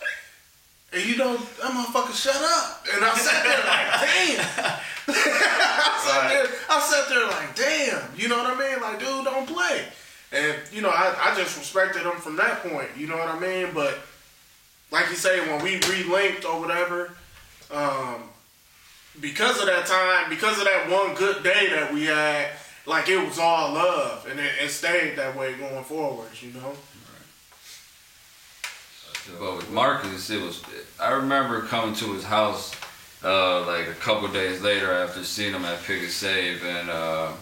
And 0.92 1.05
you 1.05 1.16
know, 1.16 1.37
that 1.37 1.70
motherfucker 1.72 2.14
shut 2.14 2.37
up. 2.37 2.85
And 2.94 3.05
I 3.05 3.14
sat 3.16 3.42
there 3.42 3.59
like, 3.66 4.66
damn. 4.66 4.81
I, 5.09 6.03
sat 6.05 6.29
there, 6.29 6.46
I 6.70 6.81
sat 6.81 7.09
there 7.09 7.27
like, 7.27 7.57
damn. 7.57 8.16
You 8.16 8.29
know 8.29 8.38
what 8.38 8.57
I 8.57 8.59
mean? 8.59 8.81
Like, 8.81 8.99
dude, 8.99 9.25
don't 9.25 9.46
play. 9.46 9.85
And, 10.33 10.57
you 10.72 10.83
know, 10.83 10.90
I, 10.90 11.33
I 11.33 11.37
just 11.37 11.57
respected 11.59 12.03
him 12.03 12.16
from 12.16 12.37
that 12.37 12.62
point. 12.62 12.88
You 12.96 13.07
know 13.07 13.16
what 13.16 13.29
I 13.29 13.38
mean? 13.38 13.68
But, 13.75 13.99
like 14.90 15.09
you 15.11 15.16
say, 15.16 15.40
when 15.40 15.62
we 15.62 15.79
relinked 15.81 16.44
or 16.44 16.61
whatever, 16.61 17.12
um, 17.70 18.22
because 19.20 19.61
of 19.61 19.66
that 19.66 19.87
time, 19.87 20.29
because 20.29 20.59
of 20.59 20.64
that 20.64 20.90
one 20.90 21.14
good 21.14 21.42
day 21.42 21.68
that 21.70 21.92
we 21.92 22.05
had, 22.05 22.49
like, 22.87 23.09
it 23.09 23.18
was 23.18 23.38
all 23.38 23.72
love. 23.72 24.27
And 24.31 24.38
it, 24.38 24.53
it 24.62 24.70
stayed 24.70 25.16
that 25.16 25.37
way 25.37 25.55
going 25.55 25.85
forward, 25.85 26.31
you 26.40 26.53
know? 26.53 26.72
But 29.38 29.56
with 29.56 29.70
Marcus, 29.70 30.30
it 30.30 30.40
was. 30.42 30.62
I 31.00 31.10
remember 31.10 31.62
coming 31.62 31.94
to 31.96 32.12
his 32.14 32.24
house 32.24 32.74
uh, 33.24 33.66
like 33.66 33.88
a 33.88 33.94
couple 33.94 34.28
days 34.28 34.60
later 34.62 34.92
after 34.92 35.22
seeing 35.24 35.52
him 35.54 35.64
at 35.64 35.82
Pick 35.84 36.02
and 36.02 36.10
Save, 36.10 36.64
and 36.64 36.88
uh, 36.90 37.32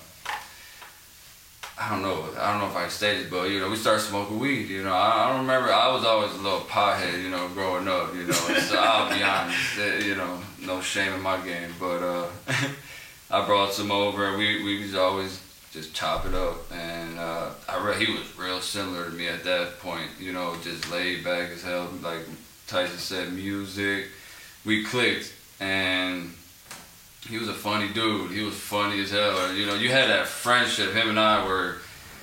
I 1.78 1.90
don't 1.90 2.02
know. 2.02 2.24
I 2.38 2.52
don't 2.52 2.60
know 2.60 2.68
if 2.68 2.76
I 2.76 2.88
stated, 2.88 3.30
but 3.30 3.50
you 3.50 3.60
know, 3.60 3.68
we 3.68 3.76
started 3.76 4.00
smoking 4.00 4.38
weed. 4.38 4.68
You 4.68 4.84
know, 4.84 4.92
I, 4.94 5.24
I 5.24 5.30
don't 5.30 5.40
remember. 5.42 5.72
I 5.72 5.92
was 5.92 6.04
always 6.04 6.32
a 6.32 6.38
little 6.42 6.60
pothead, 6.60 7.22
you 7.22 7.30
know, 7.30 7.48
growing 7.48 7.88
up. 7.88 8.14
You 8.14 8.24
know, 8.24 8.32
so 8.32 8.76
I'll 8.78 9.14
be 9.14 9.22
honest. 9.22 9.78
eh, 9.78 9.98
You 10.04 10.14
know, 10.14 10.38
no 10.62 10.80
shame 10.80 11.12
in 11.12 11.20
my 11.20 11.36
game, 11.44 11.70
but 11.80 12.02
uh, 12.02 12.26
I 13.30 13.44
brought 13.44 13.72
some 13.72 13.90
over. 13.90 14.28
and 14.28 14.38
We 14.38 14.62
we 14.64 14.82
was 14.82 14.94
always 14.94 15.40
just 15.74 15.92
chop 15.92 16.24
it 16.24 16.34
up. 16.34 16.70
And 16.72 17.18
uh, 17.18 17.50
I 17.68 17.84
read 17.84 18.00
he 18.00 18.10
was 18.10 18.38
real 18.38 18.60
similar 18.60 19.06
to 19.06 19.10
me 19.10 19.26
at 19.26 19.42
that 19.44 19.80
point. 19.80 20.08
You 20.18 20.32
know, 20.32 20.54
just 20.62 20.90
laid 20.90 21.24
back 21.24 21.50
as 21.50 21.62
hell. 21.62 21.90
Like 22.00 22.20
Tyson 22.66 22.96
said, 22.96 23.32
music. 23.32 24.06
We 24.64 24.84
clicked, 24.84 25.34
and 25.60 26.32
he 27.28 27.37
was 27.37 27.48
a 27.48 27.54
funny 27.54 27.92
dude. 27.92 28.30
He 28.30 28.42
was 28.42 28.54
funny 28.54 29.02
as 29.02 29.10
hell. 29.10 29.52
You 29.52 29.66
know, 29.66 29.74
you 29.74 29.90
had 29.90 30.08
that 30.08 30.26
friendship, 30.26 30.94
him 30.94 31.10
and 31.10 31.20
I, 31.20 31.44
were. 31.46 31.76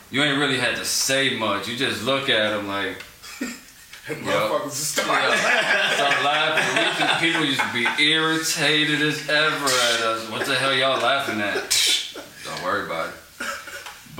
you 0.09 0.23
ain't 0.23 0.39
really 0.39 0.57
had 0.57 0.77
to 0.77 0.85
say 0.85 1.37
much. 1.37 1.67
You 1.67 1.77
just 1.77 2.03
look 2.03 2.29
at 2.29 2.57
him 2.57 2.67
like. 2.67 3.03
Motherfuckers 4.07 4.67
is 4.67 4.73
starting. 4.73 5.29
Yeah. 5.29 5.95
Start 5.95 6.23
laughing. 6.23 7.29
People 7.29 7.45
used 7.45 7.59
to 7.59 7.73
be 7.73 7.85
irritated 8.03 9.01
as 9.01 9.29
ever 9.29 9.65
at 9.65 10.01
us. 10.01 10.29
What 10.31 10.47
the 10.47 10.55
hell 10.55 10.73
y'all 10.73 10.99
laughing 10.99 11.39
at? 11.39 12.23
Don't 12.45 12.63
worry 12.63 12.85
about 12.87 13.09
it. 13.09 13.20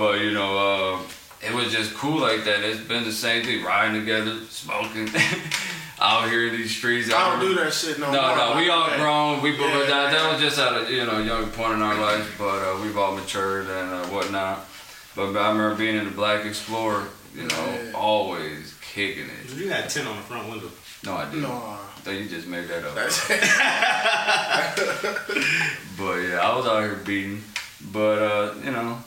But 0.02 0.18
you 0.20 0.32
know, 0.32 0.58
uh, 0.58 0.98
it 1.46 1.54
was 1.54 1.70
just 1.72 1.94
cool 1.94 2.18
like 2.18 2.42
that. 2.42 2.64
It's 2.64 2.80
been 2.80 3.04
the 3.04 3.12
same 3.12 3.44
thing, 3.44 3.62
riding 3.62 4.00
together, 4.00 4.40
smoking, 4.50 5.08
out 6.00 6.28
here 6.28 6.48
in 6.48 6.56
these 6.56 6.74
streets. 6.74 7.12
I 7.14 7.30
don't 7.30 7.38
do 7.48 7.54
that 7.62 7.72
shit 7.72 8.00
no, 8.00 8.10
No, 8.10 8.20
more. 8.20 8.36
no, 8.36 8.54
no, 8.54 8.60
we 8.60 8.68
all 8.68 8.90
that. 8.90 8.98
grown. 8.98 9.40
We 9.42 9.52
but 9.52 9.60
Yeah, 9.68 9.78
that, 9.86 10.10
that 10.10 10.32
was 10.32 10.40
just 10.40 10.58
at 10.58 10.88
a 10.88 10.92
you 10.92 11.06
know 11.06 11.18
young 11.20 11.46
point 11.50 11.74
in 11.74 11.82
our 11.82 11.94
lives, 11.94 12.26
but 12.36 12.58
uh, 12.66 12.80
we've 12.82 12.98
all 12.98 13.14
matured 13.14 13.68
and 13.68 13.92
uh, 13.92 14.06
whatnot. 14.08 14.66
But 15.14 15.36
I 15.36 15.52
remember 15.52 15.76
being 15.76 15.94
in 15.96 16.04
the 16.06 16.10
Black 16.10 16.44
Explorer, 16.46 17.06
you 17.36 17.44
know, 17.44 17.78
Yeah. 17.84 17.92
always 17.94 18.74
kicking 18.80 19.26
it. 19.28 19.54
You 19.54 19.70
had 19.70 19.88
10 19.88 20.04
on 20.08 20.16
the 20.16 20.22
front 20.22 20.48
window. 20.50 20.68
No, 21.04 21.14
I 21.14 21.26
didn't. 21.26 21.42
No. 21.42 21.78
So 22.02 22.10
you 22.10 22.28
just 22.28 22.48
made 22.48 22.66
that 22.66 22.84
up. 22.84 22.96
That's 22.96 23.28
But 25.96 26.16
yeah, 26.26 26.40
I 26.42 26.56
was 26.56 26.66
out 26.66 26.82
here 26.82 26.96
beating. 27.04 27.44
But 27.92 28.18
uh, 28.18 28.54
you 28.64 28.72
know, 28.72 28.92
ever 28.92 28.98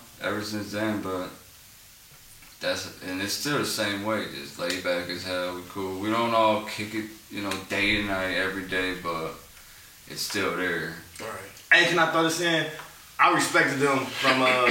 since 0.45 0.71
then, 0.71 1.01
but 1.01 1.29
that's 2.62 3.01
and 3.03 3.21
it's 3.21 3.34
still 3.34 3.58
the 3.58 3.65
same 3.65 4.03
way, 4.03 4.25
just 4.34 4.60
laid 4.60 4.84
back 4.84 5.10
as 5.10 5.23
hell. 5.23 5.55
We 5.55 5.62
cool. 5.69 5.99
We 5.99 6.10
don't 6.10 6.34
all 6.34 6.63
kick 6.63 6.95
it, 6.95 7.05
you 7.29 7.41
know, 7.41 7.51
day 7.69 7.97
and 7.97 8.08
night 8.08 8.36
every 8.36 8.67
day, 8.67 8.95
but 9.03 9.31
it's 10.08 10.21
still 10.21 10.55
there. 10.55 10.93
Hey, 11.71 11.86
can 11.86 11.99
I 11.99 12.12
throw 12.12 12.23
this 12.23 12.41
in? 12.41 12.65
I 13.19 13.34
respected 13.34 13.79
them 13.79 13.99
from 14.05 14.41
uh 14.41 14.69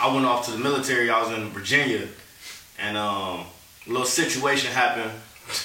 I 0.00 0.14
went 0.14 0.26
off 0.26 0.44
to 0.46 0.52
the 0.52 0.58
military, 0.58 1.10
I 1.10 1.20
was 1.22 1.36
in 1.36 1.50
Virginia 1.50 2.06
and 2.78 2.96
um 2.96 3.46
a 3.86 3.90
little 3.90 4.06
situation 4.06 4.70
happened 4.70 5.10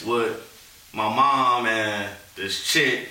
with 0.06 0.90
my 0.94 1.14
mom 1.14 1.66
and 1.66 2.10
this 2.36 2.64
chick, 2.66 3.10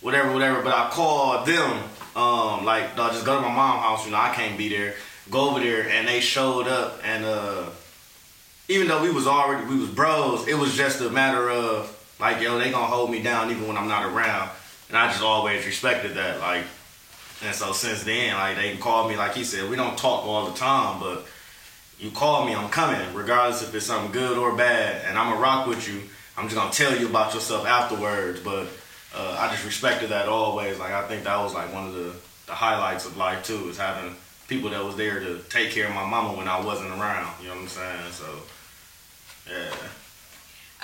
whatever, 0.00 0.32
whatever, 0.32 0.62
but 0.62 0.72
I 0.72 0.88
called 0.90 1.46
them, 1.46 1.82
um, 2.14 2.64
like 2.64 2.96
dawg, 2.96 3.12
just 3.12 3.26
go 3.26 3.36
to 3.36 3.42
my 3.42 3.54
mom's 3.54 3.82
house, 3.82 4.04
you 4.06 4.12
know, 4.12 4.18
I 4.18 4.32
can't 4.32 4.56
be 4.56 4.68
there. 4.68 4.94
Go 5.30 5.50
over 5.50 5.60
there 5.60 5.88
and 5.88 6.06
they 6.06 6.20
showed 6.20 6.68
up 6.68 7.00
and 7.04 7.24
uh 7.24 7.64
even 8.68 8.88
though 8.88 9.02
we 9.02 9.10
was 9.10 9.26
already 9.26 9.66
we 9.66 9.78
was 9.78 9.90
bros, 9.90 10.46
it 10.48 10.54
was 10.54 10.76
just 10.76 11.00
a 11.00 11.10
matter 11.10 11.50
of 11.50 11.92
like, 12.18 12.40
yo, 12.40 12.58
they 12.58 12.70
gonna 12.70 12.86
hold 12.86 13.10
me 13.10 13.22
down 13.22 13.50
even 13.50 13.66
when 13.68 13.76
I'm 13.76 13.88
not 13.88 14.04
around. 14.06 14.50
And 14.88 14.96
I 14.96 15.08
just 15.08 15.22
always 15.22 15.66
respected 15.66 16.14
that. 16.14 16.40
Like 16.40 16.64
and 17.44 17.54
so 17.54 17.72
since 17.72 18.04
then, 18.04 18.34
like 18.34 18.56
they 18.56 18.76
called 18.76 19.10
me, 19.10 19.16
like 19.16 19.34
he 19.34 19.44
said, 19.44 19.68
we 19.68 19.76
don't 19.76 19.98
talk 19.98 20.24
all 20.24 20.46
the 20.46 20.56
time, 20.56 21.00
but 21.00 21.26
you 21.98 22.10
call 22.10 22.46
me, 22.46 22.54
I'm 22.54 22.68
coming, 22.68 23.14
regardless 23.14 23.62
if 23.62 23.74
it's 23.74 23.86
something 23.86 24.12
good 24.12 24.38
or 24.38 24.54
bad, 24.54 25.04
and 25.06 25.18
I'm 25.18 25.30
gonna 25.30 25.40
rock 25.40 25.66
with 25.66 25.88
you. 25.88 26.02
I'm 26.36 26.44
just 26.48 26.56
gonna 26.56 26.72
tell 26.72 26.96
you 26.98 27.06
about 27.06 27.34
yourself 27.34 27.66
afterwards, 27.66 28.40
but 28.40 28.68
uh, 29.14 29.36
I 29.38 29.50
just 29.50 29.64
respected 29.64 30.10
that 30.10 30.28
always. 30.28 30.78
Like 30.78 30.92
I 30.92 31.06
think 31.08 31.24
that 31.24 31.38
was 31.38 31.54
like 31.54 31.72
one 31.72 31.88
of 31.88 31.94
the, 31.94 32.12
the 32.46 32.54
highlights 32.54 33.06
of 33.06 33.16
life 33.16 33.44
too, 33.44 33.68
is 33.68 33.78
having 33.78 34.14
people 34.48 34.70
that 34.70 34.84
was 34.84 34.96
there 34.96 35.20
to 35.20 35.38
take 35.50 35.70
care 35.70 35.86
of 35.86 35.94
my 35.94 36.04
mama 36.04 36.36
when 36.36 36.48
I 36.48 36.64
wasn't 36.64 36.90
around. 36.90 37.34
You 37.40 37.48
know 37.48 37.54
what 37.54 37.62
I'm 37.62 37.68
saying? 37.68 38.12
So 38.12 38.26
yeah. 39.48 39.70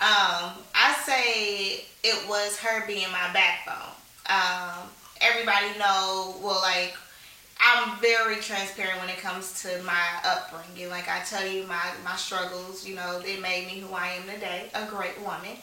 Um, 0.00 0.58
I 0.74 0.96
say 1.04 1.84
it 2.02 2.28
was 2.28 2.58
her 2.58 2.86
being 2.86 3.10
my 3.12 3.32
backbone. 3.32 3.94
Um, 4.26 4.88
everybody 5.20 5.78
know, 5.78 6.34
well, 6.42 6.60
like, 6.62 6.96
I'm 7.64 7.96
very 8.00 8.36
transparent 8.36 8.98
when 8.98 9.08
it 9.08 9.18
comes 9.18 9.62
to 9.62 9.80
my 9.84 10.04
upbringing. 10.24 10.90
Like 10.90 11.08
I 11.08 11.20
tell 11.20 11.46
you, 11.46 11.64
my 11.66 11.92
my 12.04 12.16
struggles, 12.16 12.84
you 12.86 12.96
know, 12.96 13.22
it 13.24 13.40
made 13.40 13.66
me 13.66 13.78
who 13.78 13.94
I 13.94 14.08
am 14.08 14.24
today, 14.24 14.68
a 14.74 14.84
great 14.86 15.16
woman. 15.20 15.56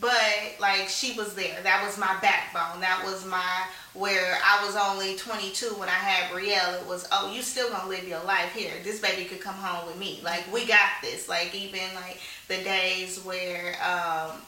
But 0.00 0.56
like 0.58 0.88
she 0.88 1.12
was 1.12 1.36
there. 1.36 1.62
That 1.62 1.84
was 1.86 1.96
my 1.96 2.16
backbone. 2.20 2.80
That 2.80 3.02
was 3.04 3.24
my 3.24 3.66
where 3.92 4.38
I 4.44 4.66
was 4.66 4.74
only 4.74 5.16
22 5.16 5.66
when 5.78 5.88
I 5.88 5.92
had 5.92 6.32
Brielle. 6.32 6.82
It 6.82 6.88
was, 6.88 7.06
oh, 7.12 7.32
you 7.32 7.40
still 7.40 7.70
gonna 7.70 7.88
live 7.88 8.08
your 8.08 8.24
life 8.24 8.52
here. 8.52 8.72
This 8.82 9.00
baby 9.00 9.24
could 9.24 9.40
come 9.40 9.54
home 9.54 9.86
with 9.86 9.96
me. 9.96 10.20
Like 10.24 10.52
we 10.52 10.66
got 10.66 10.88
this. 11.02 11.28
Like 11.28 11.54
even 11.54 11.94
like 11.94 12.18
the 12.48 12.56
days 12.64 13.20
where 13.24 13.76
um 13.80 14.40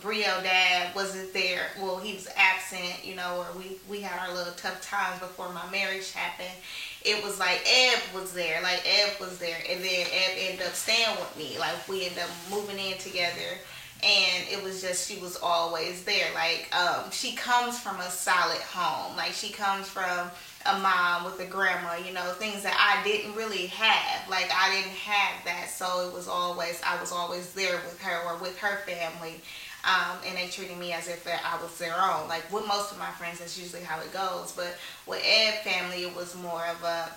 Brielle 0.00 0.42
dad 0.42 0.94
wasn't 0.94 1.32
there. 1.32 1.68
Well, 1.80 1.98
he 1.98 2.14
was 2.14 2.28
absent, 2.36 3.04
you 3.04 3.14
know, 3.14 3.44
or 3.44 3.58
we, 3.58 3.76
we 3.88 4.00
had 4.00 4.18
our 4.26 4.34
little 4.34 4.52
tough 4.54 4.82
times 4.82 5.20
before 5.20 5.52
my 5.52 5.68
marriage 5.70 6.12
happened. 6.12 6.54
It 7.02 7.22
was 7.22 7.38
like 7.38 7.60
Eb 7.66 7.98
was 8.14 8.32
there, 8.32 8.60
like 8.62 8.82
Eb 8.86 9.20
was 9.20 9.38
there, 9.38 9.58
and 9.70 9.82
then 9.82 10.06
Eb 10.06 10.36
ended 10.38 10.66
up 10.66 10.72
staying 10.74 11.16
with 11.18 11.36
me. 11.36 11.58
Like 11.58 11.86
we 11.88 12.06
ended 12.06 12.20
up 12.20 12.30
moving 12.50 12.78
in 12.78 12.98
together, 12.98 13.58
and 14.02 14.48
it 14.50 14.62
was 14.62 14.82
just 14.82 15.08
she 15.08 15.20
was 15.20 15.38
always 15.42 16.04
there. 16.04 16.26
Like 16.34 16.68
um, 16.74 17.10
she 17.10 17.36
comes 17.36 17.78
from 17.78 18.00
a 18.00 18.10
solid 18.10 18.60
home. 18.60 19.16
Like 19.16 19.32
she 19.32 19.52
comes 19.52 19.88
from 19.88 20.30
a 20.66 20.78
mom 20.78 21.24
with 21.24 21.38
a 21.40 21.46
grandma, 21.46 21.96
you 21.96 22.12
know, 22.12 22.22
things 22.32 22.62
that 22.62 22.76
I 22.78 23.06
didn't 23.06 23.34
really 23.34 23.66
have. 23.66 24.28
Like 24.28 24.50
I 24.54 24.74
didn't 24.74 24.96
have 24.96 25.44
that, 25.44 25.68
so 25.68 26.08
it 26.08 26.14
was 26.14 26.28
always 26.28 26.80
I 26.86 26.98
was 27.00 27.12
always 27.12 27.52
there 27.52 27.76
with 27.76 28.00
her 28.00 28.28
or 28.28 28.38
with 28.38 28.58
her 28.58 28.78
family, 28.86 29.40
um, 29.84 30.16
and 30.26 30.36
they 30.38 30.48
treated 30.48 30.78
me 30.78 30.92
as 30.92 31.08
if 31.08 31.26
I 31.26 31.60
was 31.62 31.76
their 31.78 31.94
own. 31.94 32.28
Like 32.28 32.50
with 32.52 32.66
most 32.66 32.92
of 32.92 32.98
my 32.98 33.10
friends, 33.10 33.40
that's 33.40 33.58
usually 33.58 33.82
how 33.82 34.00
it 34.00 34.12
goes. 34.12 34.52
But 34.52 34.76
with 35.06 35.22
Ed 35.24 35.60
family, 35.64 36.04
it 36.04 36.16
was 36.16 36.34
more 36.36 36.64
of 36.66 36.82
a, 36.82 37.10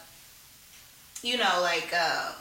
you 1.23 1.37
know, 1.37 1.59
like. 1.61 1.93
Uh, 1.97 2.33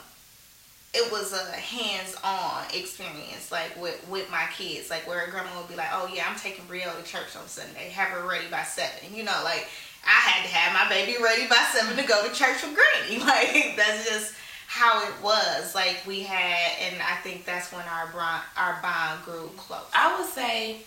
it 0.93 1.11
was 1.11 1.33
a 1.33 1.51
hands-on 1.51 2.63
experience, 2.73 3.51
like 3.51 3.79
with 3.79 4.03
with 4.09 4.31
my 4.31 4.45
kids, 4.57 4.89
like 4.89 5.05
where 5.05 5.25
a 5.25 5.29
grandma 5.29 5.49
would 5.59 5.67
be 5.69 5.75
like, 5.75 5.89
"Oh 5.91 6.09
yeah, 6.11 6.25
I'm 6.27 6.39
taking 6.39 6.65
Brielle 6.65 6.95
to 6.97 7.03
church 7.03 7.35
on 7.35 7.45
Sunday. 7.47 7.89
Have 7.89 8.07
her 8.07 8.27
ready 8.27 8.47
by 8.49 8.63
seven. 8.63 9.13
You 9.13 9.23
know, 9.23 9.39
like 9.43 9.67
I 10.05 10.29
had 10.29 10.47
to 10.47 10.53
have 10.55 10.73
my 10.73 10.89
baby 10.89 11.21
ready 11.21 11.47
by 11.47 11.65
seven 11.73 11.97
to 11.97 12.03
go 12.03 12.27
to 12.27 12.33
church 12.33 12.63
with 12.63 12.75
Granny. 12.75 13.23
Like 13.25 13.75
that's 13.75 14.09
just 14.09 14.35
how 14.67 15.01
it 15.07 15.13
was. 15.23 15.73
Like 15.75 16.03
we 16.05 16.21
had, 16.21 16.71
and 16.81 17.01
I 17.01 17.15
think 17.23 17.45
that's 17.45 17.71
when 17.71 17.85
our 17.85 18.07
bond, 18.11 18.43
our 18.55 18.79
bond 18.81 19.23
grew 19.25 19.49
close. 19.57 19.89
I 19.93 20.17
would 20.17 20.29
say 20.29 20.81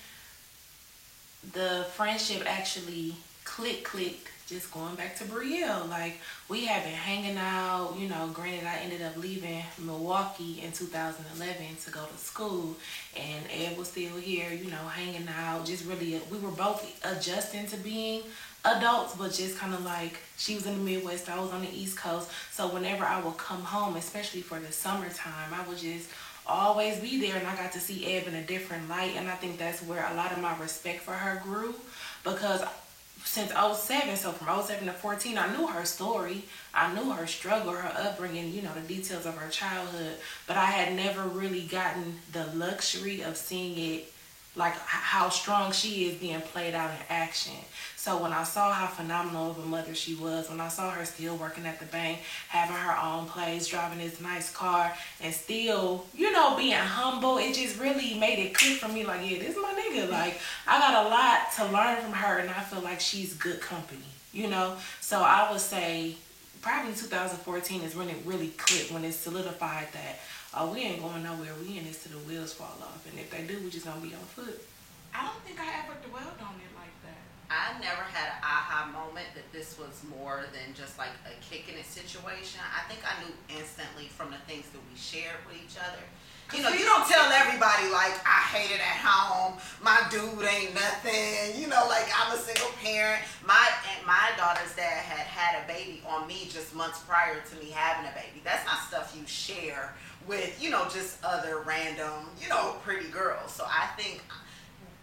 the 1.53 1.87
friendship 1.92 2.42
actually 2.46 3.14
click 3.44 3.85
clicked 3.85 4.29
just 4.51 4.73
going 4.73 4.96
back 4.96 5.14
to 5.16 5.25
Brielle. 5.25 5.88
Like 5.88 6.18
we 6.49 6.66
have 6.66 6.83
been 6.83 6.92
hanging 6.92 7.38
out, 7.38 7.94
you 7.99 8.09
know, 8.09 8.29
granted 8.35 8.66
I 8.66 8.79
ended 8.79 9.01
up 9.01 9.16
leaving 9.16 9.62
Milwaukee 9.79 10.61
in 10.62 10.73
2011 10.73 11.57
to 11.85 11.90
go 11.90 12.05
to 12.05 12.18
school 12.18 12.75
and 13.16 13.44
Ed 13.51 13.79
was 13.79 13.88
still 13.88 14.16
here, 14.16 14.53
you 14.53 14.68
know, 14.70 14.77
hanging 14.77 15.29
out, 15.29 15.64
just 15.64 15.87
really 15.87 16.20
we 16.31 16.38
were 16.38 16.51
both 16.51 17.01
adjusting 17.05 17.66
to 17.68 17.77
being 17.77 18.23
adults, 18.64 19.14
but 19.16 19.33
just 19.33 19.57
kind 19.59 19.75
of 19.75 19.85
like 19.85 20.18
she 20.37 20.55
was 20.55 20.66
in 20.66 20.79
the 20.79 20.90
Midwest, 20.90 21.29
I 21.29 21.38
was 21.40 21.53
on 21.53 21.62
the 21.62 21.70
East 21.73 21.96
Coast. 21.96 22.31
So 22.51 22.68
whenever 22.68 23.05
I 23.05 23.20
would 23.20 23.37
come 23.37 23.62
home, 23.62 23.96
especially 23.96 24.42
for 24.42 24.59
the 24.59 24.73
summertime, 24.73 25.53
I 25.53 25.66
would 25.68 25.79
just 25.79 26.11
always 26.46 26.99
be 26.99 27.20
there 27.20 27.37
and 27.37 27.46
I 27.46 27.55
got 27.57 27.73
to 27.73 27.81
see 27.81 28.16
Eb 28.16 28.27
in 28.27 28.35
a 28.35 28.42
different 28.42 28.88
light 28.88 29.12
and 29.16 29.29
I 29.29 29.35
think 29.35 29.59
that's 29.59 29.83
where 29.83 30.05
a 30.11 30.14
lot 30.14 30.33
of 30.33 30.40
my 30.40 30.59
respect 30.59 31.01
for 31.01 31.12
her 31.12 31.40
grew 31.44 31.75
because 32.25 32.62
since 33.25 33.53
07, 33.53 34.16
so 34.16 34.33
from 34.33 34.62
07 34.62 34.87
to 34.87 34.92
14, 34.92 35.38
I 35.38 35.55
knew 35.55 35.66
her 35.66 35.85
story. 35.85 36.42
I 36.75 36.92
knew 36.94 37.11
her 37.11 37.27
struggle, 37.27 37.73
her 37.73 37.92
upbringing, 37.94 38.53
you 38.53 38.62
know, 38.62 38.73
the 38.75 38.81
details 38.81 39.27
of 39.27 39.37
her 39.37 39.51
childhood, 39.51 40.16
but 40.46 40.57
I 40.57 40.66
had 40.66 40.94
never 40.94 41.23
really 41.25 41.62
gotten 41.62 42.18
the 42.33 42.46
luxury 42.55 43.23
of 43.23 43.37
seeing 43.37 43.79
it 43.79 44.12
like 44.56 44.74
how 44.74 45.28
strong 45.28 45.70
she 45.70 46.06
is 46.06 46.16
being 46.16 46.40
played 46.40 46.74
out 46.74 46.90
in 46.90 46.96
action. 47.08 47.54
So 47.96 48.20
when 48.20 48.32
I 48.32 48.42
saw 48.42 48.72
how 48.72 48.86
phenomenal 48.86 49.50
of 49.50 49.58
a 49.58 49.66
mother 49.66 49.94
she 49.94 50.14
was, 50.14 50.48
when 50.48 50.60
I 50.60 50.68
saw 50.68 50.90
her 50.90 51.04
still 51.04 51.36
working 51.36 51.66
at 51.66 51.78
the 51.78 51.86
bank, 51.86 52.20
having 52.48 52.74
her 52.74 52.98
own 52.98 53.26
place, 53.26 53.68
driving 53.68 53.98
this 53.98 54.20
nice 54.20 54.52
car, 54.52 54.92
and 55.20 55.32
still, 55.32 56.06
you 56.16 56.32
know, 56.32 56.56
being 56.56 56.74
humble, 56.74 57.38
it 57.38 57.54
just 57.54 57.78
really 57.78 58.18
made 58.18 58.38
it 58.38 58.54
click 58.54 58.78
for 58.78 58.88
me 58.88 59.04
like, 59.04 59.20
yeah, 59.30 59.38
this 59.38 59.50
is 59.50 59.62
my 59.62 59.72
nigga. 59.72 60.10
Like, 60.10 60.40
I 60.66 60.78
got 60.80 61.06
a 61.06 61.08
lot 61.08 61.52
to 61.56 61.72
learn 61.72 62.02
from 62.02 62.12
her, 62.12 62.38
and 62.38 62.50
I 62.50 62.60
feel 62.62 62.80
like 62.80 63.00
she's 63.00 63.34
good 63.34 63.60
company, 63.60 64.00
you 64.32 64.48
know? 64.48 64.76
So 65.00 65.20
I 65.20 65.50
would 65.52 65.60
say 65.60 66.16
probably 66.62 66.92
2014 66.94 67.82
is 67.82 67.94
when 67.94 68.08
it 68.08 68.16
really 68.24 68.48
clicked, 68.56 68.90
when 68.90 69.04
it 69.04 69.12
solidified 69.12 69.88
that, 69.92 70.18
oh, 70.54 70.72
we 70.72 70.80
ain't 70.80 71.02
going 71.02 71.22
nowhere. 71.22 71.54
We 71.62 71.78
in 71.78 71.84
this 71.84 72.02
till 72.02 72.18
the 72.18 72.24
wheels 72.26 72.52
fall 72.52 72.76
off. 72.82 73.06
And 73.08 73.18
if 73.18 73.30
they 73.30 73.42
do, 73.44 73.58
we 73.62 73.70
just 73.70 73.86
gonna 73.86 74.00
be 74.00 74.14
on 74.14 74.26
foot. 74.34 74.60
I 75.14 75.26
don't 75.26 75.42
think 75.42 75.58
I 75.58 75.66
ever 75.82 75.94
dwelled 76.06 76.38
on 76.38 76.54
it 76.62 76.72
like 76.78 76.94
that. 77.02 77.22
I 77.50 77.74
never 77.82 78.06
had 78.06 78.30
an 78.30 78.38
aha 78.46 78.86
moment 78.94 79.26
that 79.34 79.50
this 79.50 79.74
was 79.74 80.06
more 80.06 80.46
than 80.54 80.70
just 80.74 80.98
like 80.98 81.10
a 81.26 81.34
kicking 81.42 81.74
it 81.74 81.86
situation. 81.86 82.62
I 82.62 82.86
think 82.86 83.02
I 83.02 83.18
knew 83.22 83.34
instantly 83.58 84.06
from 84.06 84.30
the 84.30 84.38
things 84.46 84.70
that 84.70 84.78
we 84.86 84.94
shared 84.94 85.42
with 85.46 85.58
each 85.58 85.74
other. 85.74 86.02
You 86.54 86.62
know, 86.62 86.70
you 86.70 86.82
don't 86.82 87.06
tell 87.06 87.30
everybody 87.30 87.86
like 87.94 88.14
I 88.26 88.42
hate 88.50 88.74
it 88.74 88.82
at 88.82 88.98
home. 89.02 89.54
My 89.82 90.02
dude 90.10 90.42
ain't 90.42 90.74
nothing. 90.74 91.54
You 91.54 91.70
know, 91.70 91.86
like 91.86 92.10
I'm 92.10 92.34
a 92.34 92.38
single 92.38 92.70
parent. 92.82 93.22
My 93.46 93.70
and 93.94 94.06
my 94.06 94.30
daughter's 94.34 94.74
dad 94.74 95.06
had 95.06 95.26
had 95.26 95.62
a 95.62 95.66
baby 95.70 96.02
on 96.06 96.26
me 96.26 96.50
just 96.50 96.74
months 96.74 97.00
prior 97.06 97.38
to 97.38 97.54
me 97.62 97.70
having 97.70 98.06
a 98.06 98.14
baby. 98.14 98.42
That's 98.42 98.66
not 98.66 98.82
stuff 98.82 99.14
you 99.14 99.26
share 99.26 99.94
with 100.26 100.62
you 100.62 100.70
know 100.70 100.85
just 100.85 101.22
other 101.24 101.61
random 101.61 102.28
you 102.40 102.48
know 102.48 102.76
pretty 102.85 103.09
girls. 103.09 103.52
So 103.52 103.64
I 103.66 103.87
think 103.96 104.22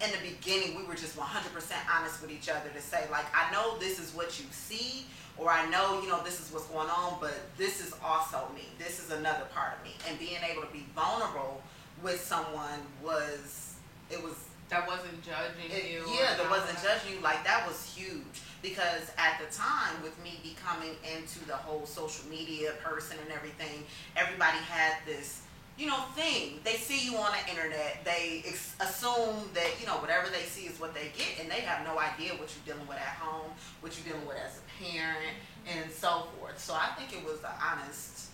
in 0.04 0.12
the 0.12 0.30
beginning 0.30 0.78
we 0.78 0.84
were 0.84 0.96
just 0.96 1.18
100% 1.18 1.74
honest 1.92 2.22
with 2.22 2.32
each 2.32 2.50
other 2.50 2.70
to 2.70 2.82
say 2.82 3.06
like 3.12 3.26
I 3.34 3.52
know 3.52 3.78
this 3.80 4.00
is 4.00 4.14
what 4.14 4.40
you 4.40 4.46
see 4.52 5.06
or 5.38 5.50
I 5.50 5.68
know 5.70 6.02
you 6.02 6.08
know 6.08 6.24
this 6.24 6.40
is 6.40 6.52
what's 6.52 6.68
going 6.68 6.90
on 6.90 7.18
but 7.20 7.34
this 7.58 7.86
is 7.86 7.94
also 8.04 8.48
me 8.54 8.64
this 8.78 9.04
is 9.04 9.12
another 9.12 9.46
part 9.54 9.74
of 9.78 9.84
me 9.84 9.96
and 10.08 10.20
being 10.20 10.38
able 10.50 10.62
to 10.62 10.72
be 10.72 10.86
vulnerable 10.96 11.62
with 12.04 12.22
someone 12.22 12.80
was 13.04 13.74
it 14.12 14.22
was 14.22 14.47
that 14.70 14.86
wasn't 14.88 15.22
judging 15.24 15.72
it, 15.72 15.90
you. 15.90 16.04
yeah 16.12 16.36
that 16.36 16.50
wasn't 16.50 16.78
judging 16.84 17.16
you 17.16 17.22
like 17.22 17.44
that 17.44 17.66
was 17.68 17.94
huge. 17.96 18.42
Because 18.62 19.12
at 19.18 19.40
the 19.40 19.46
time 19.56 20.02
with 20.02 20.18
me 20.24 20.40
becoming 20.44 20.96
into 21.16 21.46
the 21.46 21.54
whole 21.56 21.86
social 21.86 22.28
media 22.30 22.72
person 22.84 23.18
and 23.24 23.32
everything 23.32 23.86
everybody 24.16 24.58
had 24.58 24.96
this 25.06 25.42
you 25.78 25.86
know 25.86 26.02
thing. 26.16 26.60
They 26.64 26.74
see 26.74 27.06
you 27.06 27.18
on 27.18 27.32
the 27.32 27.52
internet. 27.52 28.04
They 28.04 28.42
ex- 28.48 28.76
assume 28.80 29.48
that 29.54 29.80
you 29.80 29.86
know 29.86 29.98
whatever 29.98 30.28
they 30.30 30.42
see 30.44 30.66
is 30.66 30.80
what 30.80 30.94
they 30.94 31.12
get 31.16 31.40
and 31.40 31.50
they 31.50 31.62
have 31.62 31.86
no 31.86 32.00
idea 32.00 32.32
what 32.34 32.50
you're 32.50 32.74
dealing 32.74 32.88
with 32.88 32.98
at 32.98 33.22
home 33.22 33.52
what 33.82 33.96
you're 33.96 34.12
dealing 34.14 34.28
with 34.28 34.38
as 34.38 34.60
a 34.60 34.66
parent 34.84 35.38
and 35.70 35.92
so 35.92 36.28
forth. 36.38 36.60
So 36.60 36.74
i 36.74 36.90
think 36.98 37.14
it 37.14 37.24
was 37.24 37.40
the 37.40 37.54
honest 37.62 38.30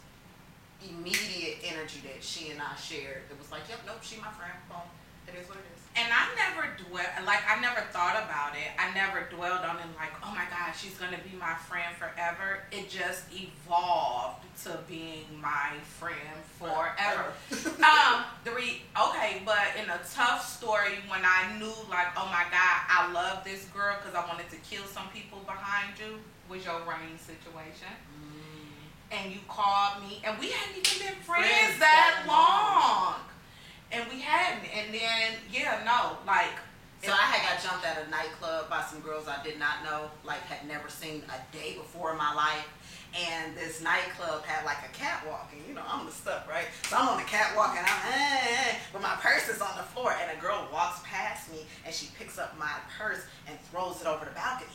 immediate 0.83 1.63
energy 1.63 2.01
that 2.03 2.23
she 2.23 2.51
and 2.51 2.61
i 2.61 2.75
shared. 2.79 3.27
It 3.29 3.37
was 3.37 3.51
like 3.51 3.61
yep 3.69 3.79
nope 3.85 4.01
she 4.01 4.17
my 4.17 4.31
friend. 4.31 4.55
Boom. 4.69 4.87
It 5.27 5.35
is 5.39 5.47
what 5.47 5.57
it 5.57 5.67
is 5.75 5.82
And 5.95 6.11
I 6.11 6.25
never 6.33 6.67
dwell, 6.89 7.05
like 7.25 7.41
I 7.47 7.61
never 7.61 7.81
thought 7.91 8.15
about 8.25 8.55
it. 8.55 8.73
I 8.79 8.91
never 8.95 9.27
dwelled 9.29 9.61
on 9.61 9.77
it 9.77 9.85
like, 9.95 10.09
oh 10.23 10.31
my 10.33 10.45
God, 10.49 10.73
she's 10.75 10.97
gonna 10.97 11.19
be 11.21 11.37
my 11.37 11.53
friend 11.53 11.95
forever. 11.95 12.63
It 12.71 12.89
just 12.89 13.25
evolved 13.31 14.41
to 14.63 14.79
being 14.87 15.25
my 15.39 15.69
friend 15.99 16.17
forever. 16.57 17.33
um, 17.85 18.23
the 18.43 18.51
re- 18.51 18.81
okay, 18.97 19.43
but 19.45 19.77
in 19.81 19.87
a 19.89 19.99
tough 20.11 20.43
story, 20.47 20.97
when 21.07 21.21
I 21.23 21.53
knew 21.59 21.73
like, 21.91 22.07
oh 22.17 22.25
my 22.25 22.45
God, 22.49 22.79
I 22.89 23.11
love 23.13 23.43
this 23.43 23.65
girl 23.65 23.95
because 24.01 24.15
I 24.15 24.25
wanted 24.27 24.49
to 24.49 24.57
kill 24.67 24.85
some 24.85 25.09
people 25.13 25.39
behind 25.45 25.93
you, 25.99 26.17
was 26.49 26.65
your 26.65 26.79
rain 26.89 27.19
situation. 27.19 27.93
And 29.11 29.31
you 29.31 29.39
called 29.47 30.01
me, 30.01 30.23
and 30.25 30.39
we 30.39 30.49
hadn't 30.49 30.75
even 30.75 31.07
been 31.07 31.21
friends, 31.21 31.45
Friends 31.45 31.79
that 31.79 32.23
that 32.25 32.27
long. 32.27 33.13
long 33.13 33.32
and 33.93 34.09
we 34.09 34.19
hadn't. 34.19 34.65
And 34.75 34.93
then 34.93 35.37
yeah, 35.51 35.81
no, 35.85 36.17
like 36.25 36.57
So 37.03 37.11
I 37.11 37.27
had 37.35 37.43
got 37.43 37.59
jumped 37.59 37.85
at 37.85 37.99
a 37.99 38.09
nightclub 38.09 38.69
by 38.69 38.81
some 38.81 39.01
girls 39.01 39.27
I 39.27 39.43
did 39.43 39.59
not 39.59 39.83
know, 39.83 40.07
like 40.23 40.39
had 40.47 40.65
never 40.67 40.87
seen 40.87 41.21
a 41.27 41.35
day 41.51 41.75
before 41.75 42.11
in 42.11 42.17
my 42.17 42.33
life. 42.33 42.63
And 43.11 43.55
this 43.55 43.83
nightclub 43.83 44.43
had 44.45 44.65
like 44.65 44.79
a 44.87 44.91
catwalk, 44.95 45.51
and 45.51 45.61
you 45.67 45.75
know 45.75 45.83
I'm 45.85 46.07
the 46.07 46.11
stuff, 46.11 46.47
right? 46.49 46.65
So 46.87 46.95
I'm 46.97 47.09
on 47.09 47.17
the 47.19 47.27
catwalk 47.27 47.75
and 47.77 47.85
I'm, 47.85 48.01
hey, 48.09 48.55
hey, 48.55 48.77
but 48.91 49.03
my 49.03 49.15
purse 49.19 49.49
is 49.49 49.61
on 49.61 49.75
the 49.77 49.83
floor, 49.83 50.15
and 50.15 50.31
a 50.35 50.41
girl 50.41 50.65
walks 50.71 51.01
past 51.03 51.51
me 51.51 51.67
and 51.85 51.93
she 51.93 52.07
picks 52.17 52.39
up 52.39 52.57
my 52.57 52.71
purse 52.97 53.21
and 53.47 53.59
throws 53.69 53.99
it 54.01 54.07
over 54.07 54.23
the 54.25 54.31
balcony. 54.31 54.71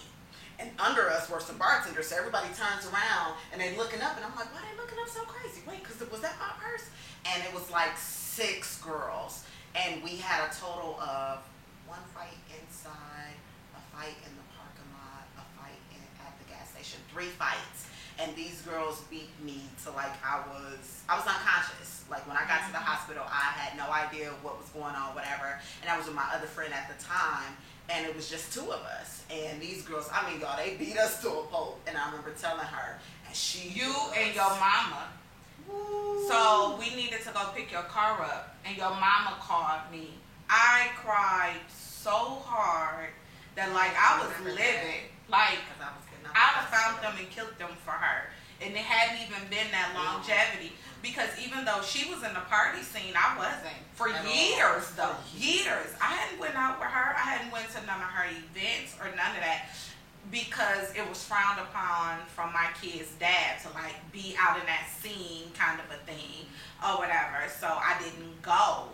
And 0.60 0.70
under 0.78 1.08
us 1.08 1.30
were 1.30 1.40
some 1.40 1.56
bartenders, 1.56 2.08
so 2.08 2.16
everybody 2.16 2.48
turns 2.52 2.84
around 2.92 3.40
and 3.52 3.60
they 3.60 3.74
looking 3.76 4.02
up, 4.02 4.14
and 4.16 4.24
I'm 4.24 4.36
like, 4.36 4.52
why 4.52 4.60
are 4.60 4.68
they 4.70 4.76
looking 4.76 4.98
up 5.00 5.08
so 5.08 5.24
crazy? 5.24 5.62
Wait, 5.66 5.82
cause 5.82 5.96
was 6.10 6.20
that 6.20 6.36
my 6.38 6.52
purse? 6.60 6.90
And 7.24 7.42
it 7.42 7.54
was 7.54 7.70
like 7.72 7.96
six 8.38 8.78
girls, 8.86 9.42
and 9.74 10.00
we 10.04 10.14
had 10.14 10.46
a 10.46 10.54
total 10.54 10.94
of 11.02 11.42
one 11.90 11.98
fight 12.14 12.38
inside, 12.54 13.34
a 13.74 13.82
fight 13.90 14.14
in 14.22 14.30
the 14.38 14.46
parking 14.54 14.86
lot, 14.94 15.26
a 15.34 15.44
fight 15.58 15.74
in, 15.90 15.98
at 16.22 16.38
the 16.38 16.46
gas 16.46 16.70
station, 16.70 17.02
three 17.10 17.34
fights. 17.34 17.90
And 18.22 18.30
these 18.36 18.62
girls 18.62 19.02
beat 19.10 19.34
me 19.42 19.62
to 19.82 19.90
like 19.90 20.14
I 20.22 20.38
was 20.46 21.02
I 21.10 21.18
was 21.18 21.26
unconscious. 21.26 22.06
Like 22.08 22.22
when 22.30 22.36
I 22.36 22.46
got 22.46 22.62
to 22.62 22.70
the 22.70 22.78
mm-hmm. 22.78 22.86
hospital, 22.86 23.24
I 23.26 23.58
had 23.58 23.74
no 23.74 23.90
idea 23.90 24.30
what 24.46 24.54
was 24.62 24.70
going 24.70 24.94
on, 24.94 25.18
whatever. 25.18 25.58
And 25.82 25.90
I 25.90 25.98
was 25.98 26.06
with 26.06 26.14
my 26.14 26.30
other 26.30 26.46
friend 26.46 26.72
at 26.72 26.86
the 26.86 26.98
time, 27.02 27.58
and 27.90 28.06
it 28.06 28.14
was 28.14 28.30
just 28.30 28.54
two 28.54 28.70
of 28.70 28.82
us. 29.02 29.26
And 29.34 29.60
these 29.60 29.82
girls, 29.82 30.08
I 30.14 30.30
mean, 30.30 30.38
y'all, 30.40 30.56
they 30.56 30.78
beat 30.78 30.96
us 30.96 31.20
to 31.22 31.28
a 31.28 31.42
pulp. 31.50 31.82
And 31.88 31.98
I 31.98 32.06
remember 32.06 32.30
telling 32.38 32.70
her, 32.70 33.00
and 33.26 33.34
she 33.34 33.66
you 33.74 33.90
and 34.14 34.30
your 34.32 34.50
mama. 34.62 35.10
So 36.28 36.76
we 36.78 36.94
needed 36.94 37.22
to 37.24 37.32
go 37.32 37.48
pick 37.54 37.72
your 37.72 37.82
car 37.82 38.20
up, 38.22 38.56
and 38.66 38.76
your 38.76 38.90
mama 38.90 39.36
called 39.40 39.90
me. 39.90 40.14
I 40.50 40.88
cried 40.96 41.60
so 41.68 42.10
hard 42.44 43.10
that 43.54 43.72
like 43.72 43.92
I 43.96 44.20
was 44.20 44.32
livid. 44.44 45.08
Like 45.28 45.60
I 45.80 45.92
was 45.92 46.04
getting 46.08 46.24
out 46.26 46.32
I'd 46.36 46.64
have 46.64 46.68
found 46.72 47.04
them 47.04 47.14
and 47.18 47.28
killed 47.30 47.56
them 47.58 47.72
for 47.84 47.92
her. 47.92 48.30
And 48.60 48.74
it 48.74 48.82
hadn't 48.82 49.22
even 49.22 49.48
been 49.50 49.70
that 49.70 49.92
longevity. 49.94 50.72
Because 51.00 51.30
even 51.38 51.64
though 51.64 51.80
she 51.82 52.10
was 52.10 52.24
in 52.26 52.34
the 52.34 52.42
party 52.50 52.82
scene, 52.82 53.14
I 53.14 53.38
wasn't. 53.38 53.78
For 53.94 54.08
At 54.10 54.24
all. 54.24 54.32
years 54.34 54.84
For 54.90 54.96
though. 54.96 55.16
Years. 55.36 55.94
I 56.02 56.10
hadn't 56.16 56.40
went 56.40 56.56
out 56.56 56.80
with 56.80 56.88
her. 56.90 57.14
I 57.14 57.38
hadn't 57.38 57.52
went 57.52 57.70
to 57.78 57.80
none 57.86 58.02
of 58.02 58.10
her 58.10 58.26
events 58.26 58.96
or 58.98 59.06
none 59.14 59.30
of 59.36 59.42
that. 59.46 59.70
Because 60.30 60.92
it 60.94 61.08
was 61.08 61.24
frowned 61.24 61.58
upon 61.60 62.18
from 62.28 62.52
my 62.52 62.66
kid's 62.80 63.12
dad 63.18 63.60
to 63.62 63.68
like 63.74 63.94
be 64.12 64.34
out 64.38 64.58
in 64.58 64.66
that 64.66 64.86
scene 65.00 65.50
kind 65.54 65.80
of 65.80 65.86
a 65.94 65.98
thing 66.04 66.44
or 66.84 66.98
whatever. 66.98 67.48
So 67.48 67.66
I 67.66 67.96
didn't 68.02 68.42
go 68.42 68.88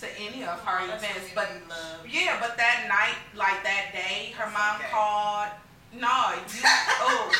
to 0.00 0.06
any 0.18 0.44
of 0.44 0.60
her 0.64 0.86
That's 0.86 1.02
events. 1.04 1.30
But 1.34 1.50
love. 1.68 2.06
yeah, 2.08 2.38
but 2.40 2.56
that 2.56 2.86
night, 2.88 3.18
like 3.36 3.62
that 3.64 3.92
day, 3.92 4.32
her 4.38 4.44
It's 4.46 4.54
mom 4.54 4.76
okay. 4.76 4.88
called. 4.90 5.48
No, 5.92 6.32
you, 6.36 6.60
oh, 6.64 7.32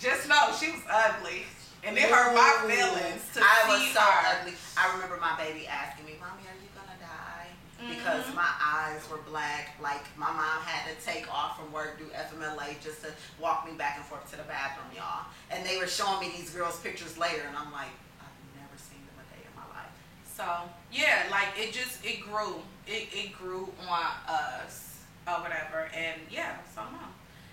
just 0.00 0.28
know 0.28 0.48
she 0.58 0.72
was 0.72 0.80
ugly, 0.90 1.44
and 1.84 1.96
it 1.96 2.04
hurt 2.08 2.34
my 2.34 2.64
feelings 2.66 3.20
to 3.34 3.40
I 3.44 3.68
was 3.68 3.92
so 3.92 4.00
her. 4.00 4.40
ugly. 4.40 4.54
I 4.76 4.92
remember 4.94 5.18
my 5.20 5.36
baby 5.36 5.66
asking 5.68 6.06
me, 6.06 6.16
"Mommy, 6.18 6.40
are 6.48 6.56
you 6.56 6.68
gonna 6.74 6.96
die?" 7.00 7.48
Because 7.88 8.24
Mm-hmm. 8.24 8.36
my 8.36 8.50
eyes 8.62 9.02
were 9.10 9.18
black. 9.28 9.74
Like 9.82 10.04
my 10.16 10.26
mom 10.30 10.62
had 10.64 10.88
to 10.88 11.04
take 11.04 11.32
off 11.32 11.58
from 11.60 11.72
work, 11.72 11.98
do 11.98 12.04
FMLA, 12.06 12.80
just 12.82 13.02
to 13.02 13.08
walk 13.40 13.66
me 13.66 13.76
back 13.76 13.96
and 13.96 14.04
forth 14.06 14.30
to 14.30 14.36
the 14.36 14.44
bathroom, 14.44 14.86
y'all. 14.94 15.26
And 15.50 15.64
they 15.66 15.76
were 15.78 15.86
showing 15.86 16.20
me 16.20 16.32
these 16.36 16.50
girls' 16.50 16.78
pictures 16.80 17.18
later, 17.18 17.42
and 17.48 17.56
I'm 17.56 17.72
like, 17.72 17.92
I've 18.20 18.38
never 18.56 18.76
seen 18.78 19.00
them 19.06 19.18
a 19.20 19.26
day 19.34 19.42
in 19.44 19.54
my 19.54 19.66
life. 19.76 19.92
So 20.36 20.44
yeah, 20.92 21.24
like 21.30 21.48
it 21.56 21.72
just 21.72 22.04
it 22.04 22.20
grew, 22.22 22.56
it 22.86 23.08
it 23.12 23.32
grew 23.36 23.68
on 23.88 24.04
us 24.28 25.00
or 25.26 25.34
whatever, 25.42 25.88
and 25.96 26.20
yeah, 26.30 26.56
so 26.74 26.82
no, 26.92 26.98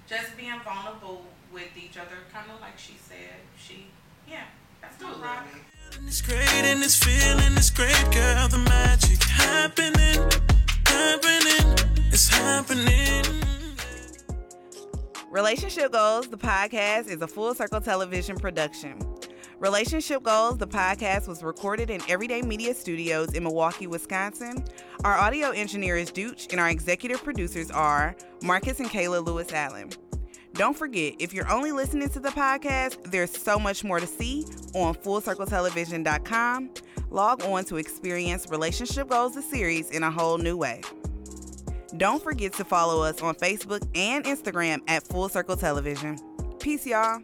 just 0.08 0.36
being 0.38 0.60
vulnerable 0.64 1.26
with 1.54 1.76
each 1.78 1.98
other, 1.98 2.16
kind 2.34 2.46
of 2.54 2.62
like 2.62 2.78
she 2.78 2.94
said, 3.08 3.40
she 3.58 3.88
yeah, 4.30 4.44
that's 4.82 5.00
no 5.02 5.08
rock. 5.08 5.44
Literally. 5.46 5.66
And 5.98 6.08
it's 6.08 6.22
great 6.22 6.48
and 6.64 6.82
it's 6.84 6.96
feeling 6.96 7.54
it's 7.58 7.70
great, 7.70 8.00
girl. 8.14 8.48
The 8.48 8.58
magic 8.60 9.20
happening, 9.52 10.30
happening, 10.86 11.76
it's 12.12 12.30
happening. 12.30 13.26
Relationship 15.30 15.92
Goals, 15.92 16.30
the 16.30 16.38
podcast, 16.38 17.08
is 17.08 17.22
a 17.22 17.28
full 17.28 17.54
circle 17.54 17.82
television 17.82 18.38
production. 18.38 18.98
Relationship 19.60 20.24
Goals, 20.24 20.58
the 20.58 20.68
podcast, 20.68 21.28
was 21.28 21.44
recorded 21.44 21.90
in 21.90 22.02
Everyday 22.10 22.42
Media 22.42 22.74
Studios 22.74 23.34
in 23.34 23.44
Milwaukee, 23.44 23.88
Wisconsin. 23.88 24.64
Our 25.04 25.18
audio 25.18 25.50
engineer 25.50 25.98
is 25.98 26.12
Dooch, 26.12 26.50
and 26.52 26.60
our 26.60 26.70
executive 26.70 27.22
producers 27.24 27.70
are 27.70 28.16
Marcus 28.42 28.80
and 28.80 28.90
Kayla 28.90 29.26
Lewis 29.26 29.52
Allen. 29.52 29.90
Don't 30.54 30.78
forget, 30.78 31.14
if 31.20 31.34
you're 31.34 31.50
only 31.52 31.72
listening 31.72 32.10
to 32.10 32.20
the 32.20 32.30
podcast, 32.30 33.12
there's 33.12 33.32
so 33.38 33.58
much 33.58 33.84
more 33.84 34.00
to 34.00 34.08
see 34.08 34.46
on 34.74 34.96
FullCircleTelevision.com. 34.96 36.70
Log 37.12 37.44
on 37.44 37.66
to 37.66 37.76
experience 37.76 38.48
Relationship 38.50 39.10
Goals, 39.10 39.36
the 39.36 39.42
series, 39.42 39.90
in 39.92 40.02
a 40.02 40.10
whole 40.10 40.38
new 40.38 40.56
way. 40.56 40.82
Don't 41.98 42.24
forget 42.24 42.54
to 42.54 42.64
follow 42.64 43.04
us 43.04 43.22
on 43.22 43.36
Facebook 43.36 43.86
and 43.96 44.24
Instagram 44.24 44.80
at 44.88 45.06
Full 45.06 45.28
Circle 45.28 45.58
Television. 45.58 46.18
Peace, 46.60 46.86
y'all. 46.88 47.22